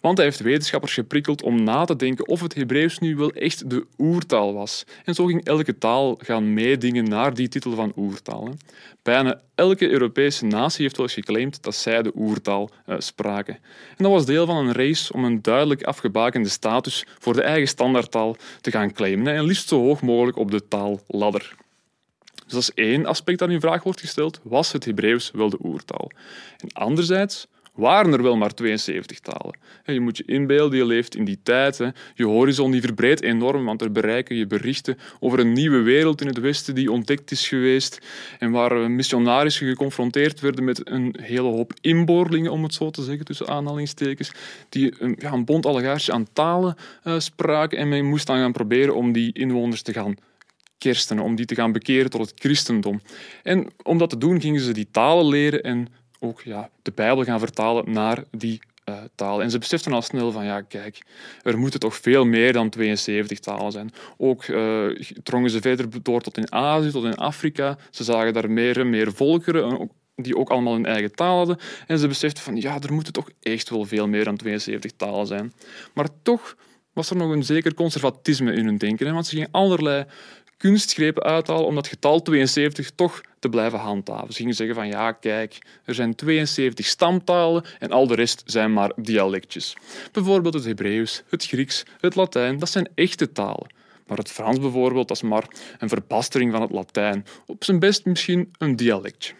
Want 0.00 0.16
hij 0.16 0.26
heeft 0.26 0.40
wetenschappers 0.40 0.94
geprikkeld 0.94 1.42
om 1.42 1.62
na 1.62 1.84
te 1.84 1.96
denken 1.96 2.28
of 2.28 2.40
het 2.40 2.54
Hebreeuws 2.54 2.98
nu 2.98 3.16
wel 3.16 3.32
echt 3.32 3.70
de 3.70 3.86
oertaal 3.98 4.54
was. 4.54 4.84
En 5.04 5.14
zo 5.14 5.26
ging 5.26 5.44
elke 5.44 5.78
taal 5.78 6.18
gaan 6.22 6.54
meedingen 6.54 7.08
naar 7.08 7.34
die 7.34 7.48
titel 7.48 7.74
van 7.74 7.92
oertaal. 7.96 8.54
Bijna 9.02 9.40
elke 9.54 9.88
Europese 9.88 10.44
natie 10.44 10.82
heeft 10.82 10.96
wel 10.96 11.06
eens 11.06 11.14
geclaimd 11.14 11.62
dat 11.62 11.74
zij 11.74 12.02
de 12.02 12.12
oertaal 12.14 12.70
uh, 12.86 12.94
spraken. 12.98 13.54
En 13.96 14.04
dat 14.04 14.12
was 14.12 14.26
deel 14.26 14.46
van 14.46 14.56
een 14.56 14.72
race 14.72 15.12
om 15.12 15.24
een 15.24 15.42
duidelijk 15.42 15.82
afgebakende 15.82 16.48
status 16.48 17.06
voor 17.18 17.34
de 17.34 17.42
eigen 17.42 17.68
standaardtaal 17.68 18.36
te 18.60 18.70
gaan 18.70 18.92
claimen 18.92 19.34
en 19.34 19.44
liefst 19.44 19.68
zo 19.68 19.80
hoog 19.80 20.02
mogelijk 20.02 20.36
op 20.36 20.50
de 20.50 20.68
taalladder. 20.68 21.54
Dus 22.50 22.66
dat 22.66 22.76
is 22.76 22.84
één 22.84 23.06
aspect 23.06 23.38
dat 23.38 23.50
in 23.50 23.60
vraag 23.60 23.82
wordt 23.82 24.00
gesteld. 24.00 24.40
Was 24.42 24.72
het 24.72 24.84
Hebreeuws 24.84 25.30
wel 25.34 25.50
de 25.50 25.58
oertaal? 25.62 26.10
En 26.58 26.72
anderzijds 26.72 27.46
waren 27.74 28.12
er 28.12 28.22
wel 28.22 28.36
maar 28.36 28.54
72 28.54 29.20
talen. 29.20 29.58
Je 29.84 30.00
moet 30.00 30.16
je 30.16 30.24
inbeelden, 30.26 30.78
je 30.78 30.84
leeft 30.84 31.16
in 31.16 31.24
die 31.24 31.38
tijd. 31.42 31.80
Je 32.14 32.26
horizon 32.26 32.70
die 32.70 32.80
verbreidt 32.80 33.22
enorm, 33.22 33.64
want 33.64 33.82
er 33.82 33.92
bereiken 33.92 34.36
je 34.36 34.46
berichten 34.46 34.98
over 35.20 35.38
een 35.38 35.52
nieuwe 35.52 35.80
wereld 35.80 36.20
in 36.20 36.26
het 36.26 36.40
Westen 36.40 36.74
die 36.74 36.92
ontdekt 36.92 37.30
is 37.30 37.48
geweest 37.48 37.98
en 38.38 38.50
waar 38.50 38.90
missionarissen 38.90 39.66
geconfronteerd 39.66 40.40
werden 40.40 40.64
met 40.64 40.90
een 40.90 41.16
hele 41.20 41.48
hoop 41.48 41.72
inboorlingen, 41.80 42.52
om 42.52 42.62
het 42.62 42.74
zo 42.74 42.90
te 42.90 43.02
zeggen, 43.02 43.24
tussen 43.24 43.48
aanhalingstekens, 43.48 44.32
die 44.68 44.94
een, 44.98 45.16
ja, 45.18 45.32
een 45.32 45.44
bond 45.44 45.66
allegaartje 45.66 46.12
aan 46.12 46.26
talen 46.32 46.76
uh, 47.04 47.18
spraken 47.18 47.78
en 47.78 47.88
men 47.88 48.04
moest 48.04 48.26
dan 48.26 48.38
gaan 48.38 48.52
proberen 48.52 48.94
om 48.94 49.12
die 49.12 49.32
inwoners 49.32 49.82
te 49.82 49.92
gaan 49.92 50.16
kerstenen, 50.80 51.24
om 51.24 51.34
die 51.34 51.46
te 51.46 51.54
gaan 51.54 51.72
bekeren 51.72 52.10
tot 52.10 52.20
het 52.20 52.40
christendom. 52.40 53.00
En 53.42 53.66
om 53.82 53.98
dat 53.98 54.10
te 54.10 54.18
doen 54.18 54.40
gingen 54.40 54.60
ze 54.60 54.72
die 54.72 54.88
talen 54.90 55.28
leren 55.28 55.62
en 55.62 55.88
ook 56.20 56.42
ja, 56.42 56.70
de 56.82 56.92
Bijbel 56.94 57.24
gaan 57.24 57.38
vertalen 57.38 57.92
naar 57.92 58.24
die 58.30 58.60
uh, 58.88 58.96
talen. 59.14 59.44
En 59.44 59.50
ze 59.50 59.58
beseften 59.58 59.92
al 59.92 60.02
snel 60.02 60.32
van, 60.32 60.44
ja, 60.44 60.60
kijk, 60.60 61.02
er 61.42 61.58
moeten 61.58 61.80
toch 61.80 61.96
veel 61.96 62.24
meer 62.24 62.52
dan 62.52 62.70
72 62.70 63.38
talen 63.38 63.72
zijn. 63.72 63.90
Ook 64.16 64.46
uh, 64.46 64.86
drongen 65.22 65.50
ze 65.50 65.60
verder 65.60 66.02
door 66.02 66.20
tot 66.20 66.36
in 66.36 66.52
Azië, 66.52 66.90
tot 66.90 67.04
in 67.04 67.16
Afrika. 67.16 67.78
Ze 67.90 68.04
zagen 68.04 68.32
daar 68.32 68.50
meer 68.50 68.78
en 68.80 68.90
meer 68.90 69.12
volkeren, 69.12 69.90
die 70.16 70.36
ook 70.36 70.50
allemaal 70.50 70.72
hun 70.72 70.86
eigen 70.86 71.14
taal 71.14 71.36
hadden. 71.36 71.58
En 71.86 71.98
ze 71.98 72.08
beseften 72.08 72.42
van, 72.42 72.56
ja, 72.56 72.80
er 72.80 72.92
moeten 72.92 73.12
toch 73.12 73.30
echt 73.40 73.70
wel 73.70 73.84
veel 73.84 74.08
meer 74.08 74.24
dan 74.24 74.36
72 74.36 74.92
talen 74.96 75.26
zijn. 75.26 75.52
Maar 75.94 76.08
toch 76.22 76.56
was 76.92 77.10
er 77.10 77.16
nog 77.16 77.30
een 77.30 77.44
zeker 77.44 77.74
conservatisme 77.74 78.52
in 78.52 78.64
hun 78.64 78.76
denken, 78.76 79.12
want 79.12 79.26
ze 79.26 79.34
gingen 79.34 79.48
allerlei 79.50 80.04
kunstgrepen 80.60 81.22
uithalen 81.22 81.66
om 81.66 81.74
dat 81.74 81.86
getal 81.86 82.22
72 82.22 82.90
toch 82.90 83.20
te 83.38 83.48
blijven 83.48 83.78
handhaven. 83.78 84.32
Ze 84.32 84.38
gingen 84.38 84.54
zeggen 84.54 84.74
van 84.74 84.88
ja, 84.88 85.12
kijk, 85.12 85.58
er 85.84 85.94
zijn 85.94 86.14
72 86.14 86.86
stamtalen 86.86 87.64
en 87.78 87.90
al 87.90 88.06
de 88.06 88.14
rest 88.14 88.42
zijn 88.44 88.72
maar 88.72 88.92
dialectjes. 88.96 89.76
Bijvoorbeeld 90.12 90.54
het 90.54 90.64
Hebreeuws, 90.64 91.22
het 91.28 91.46
Grieks, 91.46 91.82
het 92.00 92.14
Latijn, 92.14 92.58
dat 92.58 92.68
zijn 92.68 92.88
echte 92.94 93.32
talen. 93.32 93.66
Maar 94.06 94.18
het 94.18 94.30
Frans 94.30 94.60
bijvoorbeeld, 94.60 95.08
dat 95.08 95.16
is 95.16 95.22
maar 95.22 95.44
een 95.78 95.88
verbastering 95.88 96.52
van 96.52 96.60
het 96.60 96.70
Latijn. 96.70 97.26
Op 97.46 97.64
zijn 97.64 97.78
best 97.78 98.04
misschien 98.04 98.52
een 98.58 98.76
dialectje. 98.76 99.34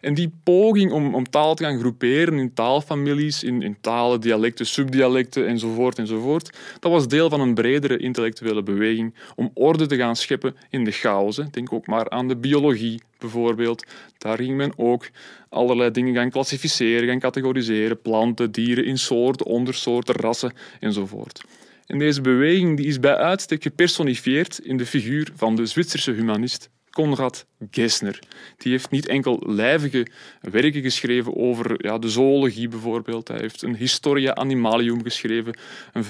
En 0.00 0.14
die 0.14 0.32
poging 0.44 0.92
om, 0.92 1.14
om 1.14 1.30
taal 1.30 1.54
te 1.54 1.64
gaan 1.64 1.78
groeperen 1.78 2.38
in 2.38 2.54
taalfamilies, 2.54 3.42
in, 3.42 3.62
in 3.62 3.76
talen, 3.80 4.20
dialecten, 4.20 4.66
subdialecten 4.66 5.46
enzovoort, 5.46 5.98
enzovoort, 5.98 6.58
dat 6.80 6.92
was 6.92 7.08
deel 7.08 7.28
van 7.28 7.40
een 7.40 7.54
bredere 7.54 7.96
intellectuele 7.96 8.62
beweging 8.62 9.14
om 9.36 9.50
orde 9.54 9.86
te 9.86 9.96
gaan 9.96 10.16
scheppen 10.16 10.56
in 10.70 10.84
de 10.84 10.90
chaos. 10.90 11.40
Denk 11.50 11.72
ook 11.72 11.86
maar 11.86 12.10
aan 12.10 12.28
de 12.28 12.36
biologie 12.36 13.00
bijvoorbeeld. 13.18 13.84
Daar 14.18 14.36
ging 14.36 14.56
men 14.56 14.72
ook 14.76 15.10
allerlei 15.48 15.90
dingen 15.90 16.14
gaan 16.14 16.30
klassificeren, 16.30 17.08
gaan 17.08 17.18
categoriseren, 17.18 18.00
planten, 18.00 18.52
dieren 18.52 18.84
in 18.84 18.98
soorten, 18.98 19.46
ondersoorten, 19.46 20.14
rassen 20.14 20.52
enzovoort. 20.80 21.44
En 21.86 21.98
deze 21.98 22.20
beweging 22.20 22.76
die 22.76 22.86
is 22.86 23.00
bij 23.00 23.16
uitstek 23.16 23.62
gepersonifieerd 23.62 24.58
in 24.58 24.76
de 24.76 24.86
figuur 24.86 25.32
van 25.34 25.56
de 25.56 25.66
Zwitserse 25.66 26.12
humanist 26.12 26.70
Konrad 26.90 27.46
Gessner. 27.70 28.18
Die 28.56 28.72
heeft 28.72 28.90
niet 28.90 29.06
enkel 29.06 29.42
lijvige 29.46 30.06
werken 30.40 30.82
geschreven 30.82 31.36
over 31.36 31.84
ja, 31.86 31.98
de 31.98 32.08
zoologie 32.08 32.68
bijvoorbeeld. 32.68 33.28
Hij 33.28 33.38
heeft 33.38 33.62
een 33.62 33.76
Historia 33.76 34.34
Animalium 34.34 35.02
geschreven, 35.02 35.58
een 35.92 36.04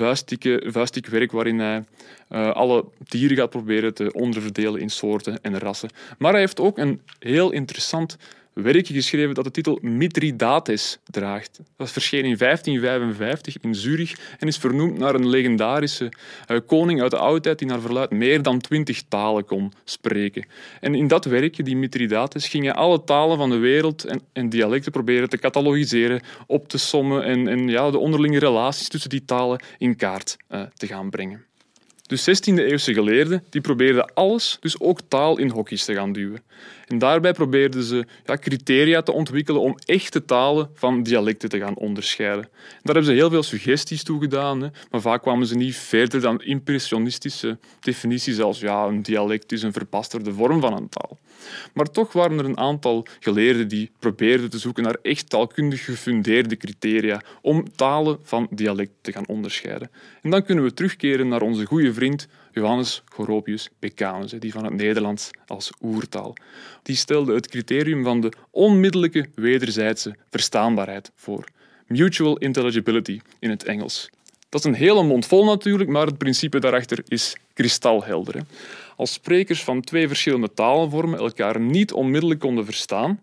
vuistdik 0.72 1.06
werk 1.06 1.32
waarin 1.32 1.58
hij 1.58 1.84
uh, 2.30 2.50
alle 2.50 2.84
dieren 3.08 3.36
gaat 3.36 3.50
proberen 3.50 3.94
te 3.94 4.12
onderverdelen 4.12 4.80
in 4.80 4.90
soorten 4.90 5.38
en 5.42 5.58
rassen. 5.58 5.90
Maar 6.18 6.30
hij 6.32 6.40
heeft 6.40 6.60
ook 6.60 6.78
een 6.78 7.00
heel 7.18 7.50
interessant 7.50 8.16
werkje 8.52 8.94
geschreven 8.94 9.34
dat 9.34 9.44
de 9.44 9.50
titel 9.50 9.78
Mithridates 9.82 10.98
draagt. 11.04 11.60
Dat 11.76 11.90
verscheen 11.90 12.24
in 12.24 12.36
1555 12.36 13.56
in 13.60 13.74
Zurich 13.74 14.16
en 14.38 14.48
is 14.48 14.56
vernoemd 14.56 14.98
naar 14.98 15.14
een 15.14 15.28
legendarische 15.28 16.12
uh, 16.48 16.58
koning 16.66 17.02
uit 17.02 17.10
de 17.10 17.18
oudheid 17.18 17.58
die 17.58 17.68
naar 17.68 17.80
verluid 17.80 18.10
meer 18.10 18.42
dan 18.42 18.60
twintig 18.60 19.02
talen 19.08 19.44
kon 19.44 19.72
spreken. 19.84 20.44
En 20.80 20.94
in 20.94 21.08
dat 21.08 21.24
werkje, 21.24 21.62
die 21.62 21.76
Mithridates, 21.76 22.48
ging 22.48 22.64
hij 22.64 22.74
alle 22.74 23.04
talen 23.04 23.36
van 23.36 23.50
de 23.50 23.58
wereld 23.58 24.04
en, 24.04 24.20
en 24.32 24.48
dialecten 24.48 24.92
proberen 24.92 25.28
te 25.28 25.38
catalogiseren, 25.38 26.20
op 26.46 26.68
te 26.68 26.78
sommen 26.78 27.24
en, 27.24 27.48
en 27.48 27.68
ja, 27.68 27.90
de 27.90 27.98
onderlinge 27.98 28.38
relaties 28.38 28.88
tussen 28.88 29.10
die 29.10 29.24
talen 29.24 29.62
in 29.78 29.96
kaart 29.96 30.36
uh, 30.50 30.62
te 30.74 30.86
gaan 30.86 31.10
brengen. 31.10 31.48
De 32.10 32.18
16e-eeuwse 32.18 32.92
geleerden 32.92 33.44
die 33.50 33.60
probeerden 33.60 34.14
alles, 34.14 34.56
dus 34.60 34.80
ook 34.80 35.00
taal, 35.08 35.38
in 35.38 35.50
hokjes 35.50 35.84
te 35.84 35.94
gaan 35.94 36.12
duwen. 36.12 36.42
En 36.86 36.98
daarbij 36.98 37.32
probeerden 37.32 37.82
ze 37.82 38.06
ja, 38.24 38.36
criteria 38.36 39.02
te 39.02 39.12
ontwikkelen 39.12 39.60
om 39.60 39.76
echte 39.84 40.24
talen 40.24 40.70
van 40.74 41.02
dialecten 41.02 41.48
te 41.48 41.58
gaan 41.58 41.76
onderscheiden. 41.76 42.48
daar 42.52 42.94
hebben 42.94 43.04
ze 43.04 43.12
heel 43.12 43.30
veel 43.30 43.42
suggesties 43.42 44.02
toe 44.02 44.20
gedaan, 44.20 44.60
hè, 44.60 44.68
maar 44.90 45.00
vaak 45.00 45.22
kwamen 45.22 45.46
ze 45.46 45.56
niet 45.56 45.76
verder 45.76 46.20
dan 46.20 46.42
impressionistische 46.42 47.58
definities 47.80 48.40
als 48.40 48.60
ja, 48.60 48.84
een 48.84 49.02
dialect 49.02 49.52
is 49.52 49.62
een 49.62 49.72
verpasterde 49.72 50.32
vorm 50.32 50.60
van 50.60 50.76
een 50.76 50.88
taal. 50.88 51.18
Maar 51.74 51.90
toch 51.90 52.12
waren 52.12 52.38
er 52.38 52.44
een 52.44 52.58
aantal 52.58 53.06
geleerden 53.20 53.68
die 53.68 53.90
probeerden 53.98 54.50
te 54.50 54.58
zoeken 54.58 54.82
naar 54.82 54.96
echt 55.02 55.30
taalkundig 55.30 55.84
gefundeerde 55.84 56.56
criteria 56.56 57.20
om 57.42 57.64
talen 57.76 58.18
van 58.22 58.48
dialect 58.50 58.92
te 59.00 59.12
gaan 59.12 59.26
onderscheiden. 59.26 59.90
En 60.22 60.30
dan 60.30 60.44
kunnen 60.44 60.64
we 60.64 60.74
terugkeren 60.74 61.28
naar 61.28 61.42
onze 61.42 61.64
goede 61.64 61.92
Johannes 62.52 63.02
Goropius 63.08 63.68
Becanus, 63.78 64.30
die 64.30 64.52
van 64.52 64.64
het 64.64 64.74
Nederlands 64.74 65.30
als 65.46 65.70
oertaal. 65.82 66.34
Die 66.82 66.96
stelde 66.96 67.34
het 67.34 67.48
criterium 67.48 68.04
van 68.04 68.20
de 68.20 68.32
onmiddellijke 68.50 69.28
wederzijdse 69.34 70.16
verstaanbaarheid 70.30 71.10
voor. 71.14 71.44
Mutual 71.86 72.36
intelligibility 72.38 73.20
in 73.38 73.50
het 73.50 73.64
Engels. 73.64 74.10
Dat 74.48 74.60
is 74.60 74.66
een 74.66 74.74
hele 74.74 75.02
mond 75.02 75.26
vol 75.26 75.44
natuurlijk, 75.44 75.90
maar 75.90 76.06
het 76.06 76.18
principe 76.18 76.58
daarachter 76.58 77.02
is 77.08 77.36
kristalhelder. 77.54 78.42
Als 78.96 79.12
sprekers 79.12 79.64
van 79.64 79.80
twee 79.80 80.08
verschillende 80.08 80.54
talenvormen 80.54 81.18
elkaar 81.18 81.60
niet 81.60 81.92
onmiddellijk 81.92 82.40
konden 82.40 82.64
verstaan, 82.64 83.20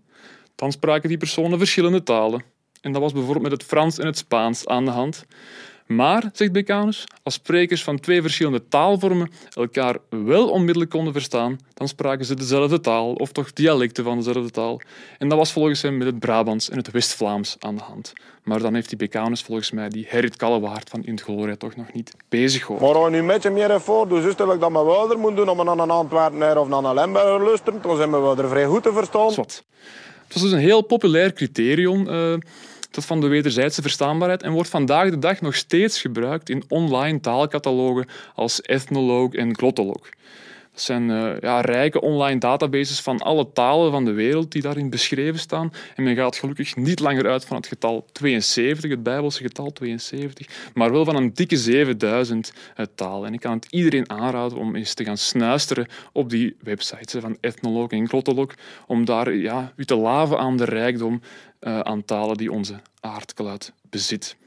dan 0.56 0.72
spraken 0.72 1.10
die 1.10 1.18
personen 1.18 1.58
verschillende 1.58 2.04
talen. 2.04 2.44
En 2.82 2.92
dat 2.92 3.02
was 3.02 3.14
bijvoorbeeld 3.14 3.44
met 3.44 3.52
het 3.52 3.64
Frans 3.64 3.98
en 3.98 4.06
het 4.06 4.18
Spaans 4.18 4.68
aan 4.68 4.86
de 4.86 4.92
hand 4.92 5.26
Maar, 5.88 6.30
zegt 6.34 6.52
Becanus, 6.52 7.04
als 7.24 7.34
sprekers 7.34 7.84
van 7.84 8.00
twee 8.00 8.22
verschillende 8.22 8.68
taalvormen 8.68 9.32
elkaar 9.54 9.98
wel 10.10 10.50
onmiddellijk 10.50 10.92
konden 10.92 11.14
verstaan, 11.14 11.60
dan 11.74 11.88
spraken 11.88 12.26
ze 12.26 12.36
dezelfde 12.36 12.80
taal, 12.80 13.14
of 13.14 13.32
toch 13.32 13.54
dialecten 13.54 14.04
van 14.04 14.18
dezelfde 14.18 14.50
taal. 14.50 14.82
En 15.18 15.30
dat 15.30 15.38
was 15.38 15.52
volgens 15.52 15.82
hem 15.82 15.98
met 15.98 16.08
het 16.08 16.20
Brabants 16.20 16.70
en 16.70 16.78
het 16.78 16.92
West-Vlaams 16.92 17.56
aan 17.60 17.76
de 17.76 17.82
hand. 17.82 18.14
Maar 18.44 18.60
dan 18.60 18.74
heeft 18.74 18.90
die 18.90 18.98
Becanus 18.98 19.42
volgens 19.42 19.72
mij 19.72 19.90
die 19.90 20.06
Herrit 20.10 20.36
Kallewaard 20.36 20.90
van 20.90 21.04
In 21.04 21.16
toch 21.58 21.76
nog 21.76 21.94
niet 21.94 22.16
bezig 22.30 22.66
gehoord. 22.66 22.82
Maar 22.82 22.96
als 22.96 23.06
je 23.06 23.12
nu 23.12 23.24
met 23.24 23.44
je 23.44 23.50
meer 23.50 23.82
voor, 23.82 24.08
dus 24.08 24.20
is 24.20 24.26
het 24.26 24.38
dat 24.38 24.60
mijn 24.60 24.76
ouder 24.76 25.18
moet 25.18 25.36
doen 25.36 25.50
om 25.50 25.66
naar 25.66 25.78
een 25.78 25.90
Antwerpenaar 25.90 26.58
of 26.58 26.68
naar 26.68 26.84
een 26.84 26.94
Limburger 26.94 27.44
luisteren, 27.44 27.82
dan 27.82 27.98
zijn 27.98 28.12
we 28.12 28.42
er 28.42 28.50
vrij 28.50 28.66
goed 28.66 28.84
te 28.84 28.94
verstaan. 28.94 29.32
Zwat. 29.32 29.64
Het 30.24 30.34
was 30.34 30.42
dus 30.42 30.52
een 30.52 30.60
heel 30.60 30.82
populair 30.82 31.34
criterium, 31.34 32.08
uh, 32.08 32.34
dat 32.98 33.06
van 33.06 33.22
de 33.22 33.28
wederzijdse 33.28 33.82
verstaanbaarheid, 33.82 34.44
en 34.44 34.52
wordt 34.52 34.70
vandaag 34.70 35.10
de 35.10 35.20
dag 35.20 35.42
nog 35.42 35.56
steeds 35.56 36.02
gebruikt 36.02 36.50
in 36.50 36.64
online 36.68 37.20
taalkatalogen 37.20 38.08
als 38.36 38.64
Ethnoloog 38.64 39.34
en 39.34 39.58
Glottolog. 39.58 40.10
Dat 40.78 40.86
zijn 40.86 41.10
uh, 41.10 41.40
ja, 41.40 41.62
rijke 41.62 42.02
online 42.02 42.40
databases 42.40 43.02
van 43.02 43.20
alle 43.20 43.52
talen 43.54 43.92
van 43.92 44.06
de 44.06 44.12
wereld 44.12 44.52
die 44.52 44.62
daarin 44.62 44.90
beschreven 44.90 45.40
staan. 45.40 45.72
En 45.96 46.04
men 46.04 46.16
gaat 46.16 46.36
gelukkig 46.36 46.76
niet 46.76 47.00
langer 47.00 47.28
uit 47.28 47.46
van 47.46 47.58
het 47.58 47.68
getal 47.68 48.06
72, 48.12 48.90
het 48.90 49.04
Bijbelse 49.04 49.42
getal 49.42 49.74
72, 49.74 50.72
maar 50.74 50.92
wel 50.92 51.06
van 51.06 51.16
een 51.16 51.34
dikke 51.34 51.58
7000 51.58 52.54
uh, 52.78 52.86
talen. 52.96 53.28
En 53.28 53.34
ik 53.34 53.40
kan 53.40 53.52
het 53.52 53.68
iedereen 53.70 54.10
aanraden 54.10 54.58
om 54.58 54.76
eens 54.76 54.94
te 54.94 55.04
gaan 55.04 55.18
snuisteren 55.18 55.88
op 56.12 56.30
die 56.30 56.56
websites 56.60 57.22
van 57.22 57.38
Ethnoloog 57.42 57.92
en 57.92 58.08
Glottolog, 58.08 58.54
om 58.88 59.06
daar 59.06 59.34
ja, 59.34 59.74
u 59.76 59.86
te 59.86 59.96
laven 59.96 60.38
aan 60.38 60.58
de 60.58 60.66
rijkdom 60.66 61.22
uh, 61.62 61.80
aan 61.80 62.06
talen 62.06 62.38
die 62.38 62.52
onze 62.52 62.80
aardkluit 63.00 63.74
bezit. 63.90 64.38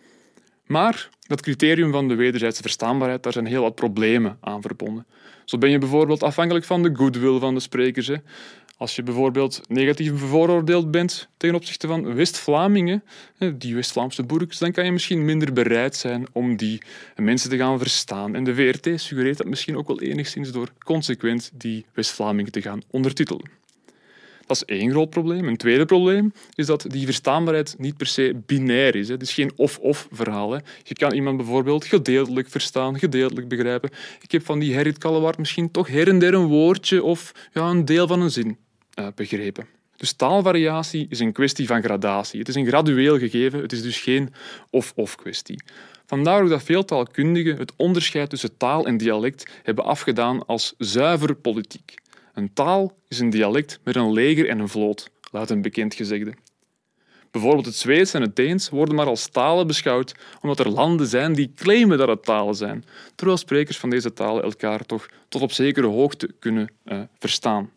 Maar 0.70 1.08
dat 1.20 1.40
criterium 1.40 1.92
van 1.92 2.08
de 2.08 2.14
wederzijdse 2.14 2.62
verstaanbaarheid, 2.62 3.22
daar 3.22 3.32
zijn 3.32 3.46
heel 3.46 3.62
wat 3.62 3.74
problemen 3.74 4.38
aan 4.40 4.62
verbonden. 4.62 5.06
Zo 5.44 5.58
ben 5.58 5.70
je 5.70 5.78
bijvoorbeeld 5.78 6.22
afhankelijk 6.22 6.64
van 6.64 6.82
de 6.82 6.90
goodwill 6.94 7.38
van 7.38 7.54
de 7.54 7.60
sprekers. 7.60 8.10
Als 8.76 8.96
je 8.96 9.02
bijvoorbeeld 9.02 9.60
negatief 9.68 10.12
bevooroordeeld 10.12 10.90
bent 10.90 11.28
ten 11.36 11.54
opzichte 11.54 11.86
van 11.86 12.14
West-Vlamingen, 12.14 13.04
die 13.54 13.74
West-Vlaamse 13.74 14.22
boerkes, 14.22 14.58
dan 14.58 14.72
kan 14.72 14.84
je 14.84 14.92
misschien 14.92 15.24
minder 15.24 15.52
bereid 15.52 15.96
zijn 15.96 16.26
om 16.32 16.56
die 16.56 16.82
mensen 17.16 17.50
te 17.50 17.56
gaan 17.56 17.78
verstaan. 17.78 18.34
En 18.34 18.44
de 18.44 18.54
VRT 18.54 19.00
suggereert 19.00 19.38
dat 19.38 19.46
misschien 19.46 19.76
ook 19.76 19.88
wel 19.88 20.00
enigszins 20.00 20.52
door 20.52 20.68
consequent 20.78 21.50
die 21.54 21.84
West-Vlamingen 21.92 22.52
te 22.52 22.62
gaan 22.62 22.82
ondertitelen. 22.90 23.59
Dat 24.50 24.62
is 24.68 24.78
één 24.78 24.90
groot 24.90 25.10
probleem. 25.10 25.48
Een 25.48 25.56
tweede 25.56 25.84
probleem 25.84 26.32
is 26.54 26.66
dat 26.66 26.84
die 26.88 27.04
verstaanbaarheid 27.04 27.74
niet 27.78 27.96
per 27.96 28.06
se 28.06 28.40
binair 28.46 28.96
is. 28.96 29.08
Het 29.08 29.22
is 29.22 29.32
geen 29.32 29.52
of-of 29.56 30.08
verhaal. 30.10 30.52
Hè. 30.52 30.58
Je 30.82 30.94
kan 30.94 31.12
iemand 31.12 31.36
bijvoorbeeld 31.36 31.84
gedeeltelijk 31.84 32.48
verstaan, 32.48 32.98
gedeeltelijk 32.98 33.48
begrijpen. 33.48 33.90
Ik 34.20 34.32
heb 34.32 34.44
van 34.44 34.58
die 34.58 34.74
Herrit 34.74 34.98
Kallewaard 34.98 35.38
misschien 35.38 35.70
toch 35.70 35.88
her 35.88 36.08
en 36.08 36.18
der 36.18 36.34
een 36.34 36.46
woordje 36.46 37.02
of 37.02 37.32
ja, 37.52 37.70
een 37.70 37.84
deel 37.84 38.06
van 38.06 38.20
een 38.20 38.30
zin 38.30 38.56
uh, 38.98 39.06
begrepen. 39.14 39.66
Dus 39.96 40.12
taalvariatie 40.12 41.06
is 41.08 41.20
een 41.20 41.32
kwestie 41.32 41.66
van 41.66 41.82
gradatie. 41.82 42.38
Het 42.38 42.48
is 42.48 42.54
een 42.54 42.66
gradueel 42.66 43.18
gegeven, 43.18 43.60
het 43.60 43.72
is 43.72 43.82
dus 43.82 44.00
geen 44.00 44.32
of-of 44.70 45.16
kwestie. 45.16 45.62
Vandaar 46.06 46.42
ook 46.42 46.48
dat 46.48 46.62
veel 46.62 46.84
taalkundigen 46.84 47.56
het 47.56 47.72
onderscheid 47.76 48.30
tussen 48.30 48.56
taal 48.56 48.86
en 48.86 48.96
dialect 48.96 49.50
hebben 49.62 49.84
afgedaan 49.84 50.46
als 50.46 50.74
zuiver 50.78 51.34
politiek. 51.34 51.94
Een 52.40 52.52
taal 52.52 52.96
is 53.08 53.18
een 53.18 53.30
dialect 53.30 53.80
met 53.84 53.96
een 53.96 54.12
leger 54.12 54.48
en 54.48 54.58
een 54.58 54.68
vloot, 54.68 55.10
luidt 55.30 55.50
een 55.50 55.62
bekend 55.62 55.94
gezegde. 55.94 56.34
Bijvoorbeeld 57.30 57.66
het 57.66 57.74
Zweeds 57.74 58.14
en 58.14 58.22
het 58.22 58.36
Deens 58.36 58.68
worden 58.68 58.94
maar 58.94 59.06
als 59.06 59.28
talen 59.28 59.66
beschouwd 59.66 60.14
omdat 60.40 60.58
er 60.58 60.68
landen 60.68 61.06
zijn 61.06 61.32
die 61.32 61.52
claimen 61.54 61.98
dat 61.98 62.08
het 62.08 62.24
talen 62.24 62.54
zijn, 62.54 62.84
terwijl 63.14 63.38
sprekers 63.38 63.78
van 63.78 63.90
deze 63.90 64.12
talen 64.12 64.42
elkaar 64.42 64.86
toch 64.86 65.08
tot 65.28 65.42
op 65.42 65.52
zekere 65.52 65.86
hoogte 65.86 66.34
kunnen 66.38 66.72
uh, 66.84 67.00
verstaan. 67.18 67.70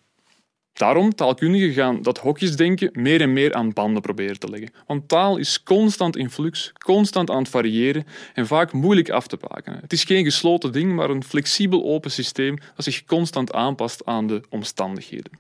Daarom, 0.74 1.16
taalkundigen 1.16 1.74
gaan 1.74 2.02
dat 2.02 2.18
hokjesdenken 2.18 2.90
meer 2.94 3.22
en 3.22 3.34
meer 3.34 3.54
aan 3.54 3.74
banden 3.74 4.02
proberen 4.02 4.40
te 4.40 4.50
leggen. 4.50 4.74
Want 4.88 5.10
taal 5.10 5.38
is 5.38 5.64
constant 5.64 6.18
in 6.18 6.30
flux, 6.30 6.72
constant 6.78 7.30
aan 7.30 7.38
het 7.38 7.50
variëren 7.50 8.06
en 8.34 8.48
vaak 8.48 8.72
moeilijk 8.72 9.10
af 9.10 9.28
te 9.28 9.38
pakken. 9.38 9.78
Het 9.82 9.94
is 9.94 10.04
geen 10.04 10.24
gesloten 10.24 10.72
ding, 10.72 10.96
maar 10.96 11.10
een 11.10 11.24
flexibel 11.24 11.84
open 11.84 12.12
systeem 12.12 12.58
dat 12.76 12.86
zich 12.86 13.06
constant 13.06 13.54
aanpast 13.54 14.06
aan 14.06 14.28
de 14.28 14.42
omstandigheden. 14.50 15.32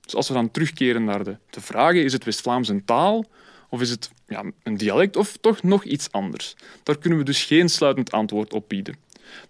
Dus 0.00 0.14
als 0.14 0.28
we 0.28 0.34
dan 0.34 0.50
terugkeren 0.50 1.04
naar 1.04 1.24
de, 1.24 1.36
de 1.50 1.60
vragen, 1.60 2.04
is 2.04 2.12
het 2.12 2.24
West-Vlaams 2.24 2.68
een 2.68 2.84
taal 2.84 3.24
of 3.68 3.80
is 3.80 3.90
het 3.90 4.10
ja, 4.26 4.44
een 4.62 4.76
dialect 4.76 5.16
of 5.16 5.36
toch 5.40 5.62
nog 5.62 5.84
iets 5.84 6.12
anders? 6.12 6.56
Daar 6.82 6.98
kunnen 6.98 7.18
we 7.18 7.24
dus 7.24 7.44
geen 7.44 7.68
sluitend 7.68 8.10
antwoord 8.10 8.52
op 8.52 8.68
bieden. 8.68 8.96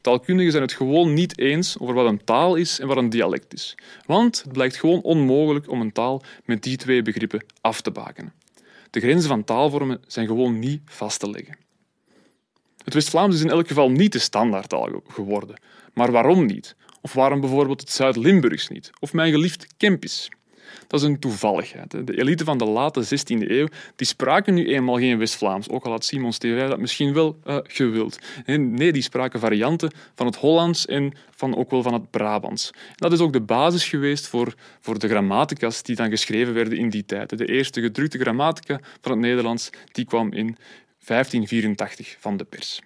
Taalkundigen 0.00 0.52
zijn 0.52 0.64
het 0.64 0.72
gewoon 0.72 1.14
niet 1.14 1.38
eens 1.38 1.78
over 1.78 1.94
wat 1.94 2.06
een 2.06 2.24
taal 2.24 2.54
is 2.54 2.80
en 2.80 2.86
wat 2.86 2.96
een 2.96 3.10
dialect 3.10 3.54
is. 3.54 3.74
Want 4.06 4.42
het 4.42 4.52
blijkt 4.52 4.76
gewoon 4.76 5.02
onmogelijk 5.02 5.70
om 5.70 5.80
een 5.80 5.92
taal 5.92 6.22
met 6.44 6.62
die 6.62 6.76
twee 6.76 7.02
begrippen 7.02 7.44
af 7.60 7.80
te 7.80 7.90
bakenen. 7.90 8.32
De 8.90 9.00
grenzen 9.00 9.28
van 9.28 9.44
taalvormen 9.44 10.00
zijn 10.06 10.26
gewoon 10.26 10.58
niet 10.58 10.82
vast 10.84 11.20
te 11.20 11.30
leggen. 11.30 11.56
Het 12.84 12.94
West-Vlaams 12.94 13.34
is 13.34 13.42
in 13.42 13.50
elk 13.50 13.68
geval 13.68 13.90
niet 13.90 14.12
de 14.12 14.18
standaardtaal 14.18 15.02
geworden. 15.08 15.60
Maar 15.94 16.12
waarom 16.12 16.46
niet? 16.46 16.76
Of 17.00 17.12
waarom 17.12 17.40
bijvoorbeeld 17.40 17.80
het 17.80 17.90
Zuid-Limburgs 17.90 18.68
niet? 18.68 18.90
Of 19.00 19.12
mijn 19.12 19.32
geliefd 19.32 19.66
Kempisch? 19.76 20.28
Dat 20.86 21.00
is 21.00 21.06
een 21.06 21.18
toevalligheid. 21.18 22.06
De 22.06 22.18
elite 22.18 22.44
van 22.44 22.58
de 22.58 22.64
late 22.64 23.04
16e 23.04 23.48
eeuw 23.50 23.66
die 23.96 24.06
spraken 24.06 24.54
nu 24.54 24.66
eenmaal 24.66 24.96
geen 24.96 25.18
West-Vlaams, 25.18 25.68
ook 25.68 25.84
al 25.84 25.90
had 25.90 26.04
Simon 26.04 26.32
Stevij 26.32 26.66
dat 26.66 26.78
misschien 26.78 27.12
wel 27.12 27.38
uh, 27.46 27.58
gewild. 27.62 28.18
Nee, 28.46 28.92
die 28.92 29.02
spraken 29.02 29.40
varianten 29.40 29.92
van 30.14 30.26
het 30.26 30.36
Hollands 30.36 30.86
en 30.86 31.12
van, 31.30 31.56
ook 31.56 31.70
wel 31.70 31.82
van 31.82 31.92
het 31.92 32.10
Brabants. 32.10 32.70
Dat 32.94 33.12
is 33.12 33.20
ook 33.20 33.32
de 33.32 33.40
basis 33.40 33.88
geweest 33.88 34.28
voor, 34.28 34.54
voor 34.80 34.98
de 34.98 35.08
grammatica's 35.08 35.82
die 35.82 35.96
dan 35.96 36.10
geschreven 36.10 36.54
werden 36.54 36.78
in 36.78 36.90
die 36.90 37.04
tijd. 37.04 37.38
De 37.38 37.46
eerste 37.46 37.80
gedrukte 37.80 38.18
grammatica 38.18 38.80
van 39.00 39.12
het 39.12 39.20
Nederlands 39.20 39.70
die 39.92 40.04
kwam 40.04 40.32
in 40.32 40.56
1584 41.06 42.16
van 42.20 42.36
de 42.36 42.44
pers. 42.44 42.80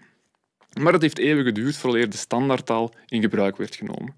Maar 0.81 0.93
het 0.93 1.03
heeft 1.03 1.19
eeuwen 1.19 1.45
geduurd 1.45 1.77
voordat 1.77 2.13
de 2.13 2.19
standaardtaal 2.19 2.93
in 3.07 3.21
gebruik 3.21 3.57
werd 3.57 3.77
genomen. 3.77 4.15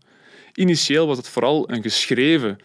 Initieel 0.55 1.07
was 1.07 1.17
het 1.17 1.29
vooral 1.29 1.71
een 1.71 1.83
geschreven 1.83 2.59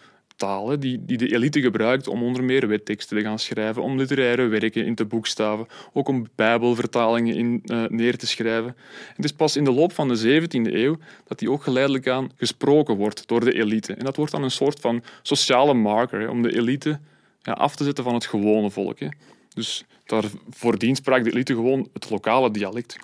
die, 0.80 1.06
die 1.06 1.18
de 1.18 1.34
elite 1.34 1.62
gebruikt 1.62 2.08
om 2.08 2.24
onder 2.24 2.44
meer 2.44 2.68
wetteksten 2.68 3.18
te 3.18 3.24
gaan 3.24 3.40
schrijven, 3.40 3.82
om 3.82 3.98
literaire 3.98 4.48
werken 4.48 4.86
in 4.86 4.96
te 4.96 5.06
boekstaven, 5.06 5.68
ook 5.94 6.08
om 6.08 6.28
bijbelvertalingen 6.36 7.36
in, 7.36 7.62
uh, 7.66 7.84
neer 7.88 8.18
te 8.18 8.28
schrijven. 8.28 8.76
Het 9.16 9.26
is 9.26 9.32
pas 9.32 9.56
in 9.56 9.64
de 9.64 9.72
loop 9.72 9.94
van 9.94 10.08
de 10.08 10.42
17e 10.42 10.74
eeuw 10.74 10.98
dat 11.28 11.40
die 11.40 11.52
ook 11.52 11.64
geleidelijk 11.64 12.08
aan 12.08 12.32
gesproken 12.36 12.96
wordt 12.96 13.28
door 13.28 13.40
de 13.40 13.54
elite. 13.54 13.94
En 13.94 14.06
dat 14.06 14.16
wordt 14.16 14.32
dan 14.32 14.44
een 14.44 14.52
soort 14.52 14.80
van 14.80 15.04
sociale 15.22 15.74
marker 15.74 16.30
om 16.30 16.42
de 16.42 16.56
elite 16.58 17.00
ja, 17.42 17.54
af 17.54 17.76
te 17.76 17.84
zetten 17.84 18.04
van 18.04 18.14
het 18.14 18.26
gewone 18.26 18.70
volk. 18.70 19.00
Hè. 19.00 19.08
Dus 19.54 19.86
daar 20.06 20.24
voordien 20.50 20.96
sprak 20.96 21.24
de 21.24 21.32
elite 21.32 21.54
gewoon 21.54 21.90
het 21.94 22.10
lokale 22.10 22.52
dialect. 22.52 22.98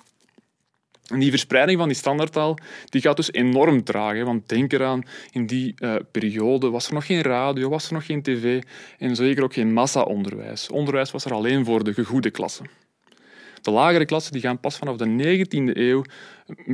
En 1.12 1.18
die 1.18 1.30
verspreiding 1.30 1.78
van 1.78 1.88
die 1.88 1.96
standaardtaal 1.96 2.58
die 2.88 3.00
gaat 3.00 3.16
dus 3.16 3.32
enorm 3.32 3.84
traag. 3.84 4.24
Want 4.24 4.48
denk 4.48 4.72
eraan, 4.72 5.02
in 5.30 5.46
die 5.46 5.74
uh, 5.78 5.94
periode 6.10 6.70
was 6.70 6.86
er 6.86 6.94
nog 6.94 7.06
geen 7.06 7.22
radio, 7.22 7.68
was 7.68 7.86
er 7.86 7.92
nog 7.92 8.06
geen 8.06 8.22
tv 8.22 8.62
en 8.98 9.16
zeker 9.16 9.42
ook 9.42 9.52
geen 9.52 9.72
massa-onderwijs. 9.72 10.70
Onderwijs 10.70 11.10
was 11.10 11.24
er 11.24 11.32
alleen 11.32 11.64
voor 11.64 11.84
de 11.84 11.94
gegoede 11.94 12.30
klassen. 12.30 12.66
De 13.62 13.70
lagere 13.70 14.04
klassen 14.04 14.32
die 14.32 14.40
gaan 14.40 14.60
pas 14.60 14.76
vanaf 14.76 14.96
de 14.96 15.38
19e 15.38 15.76
eeuw 15.76 16.04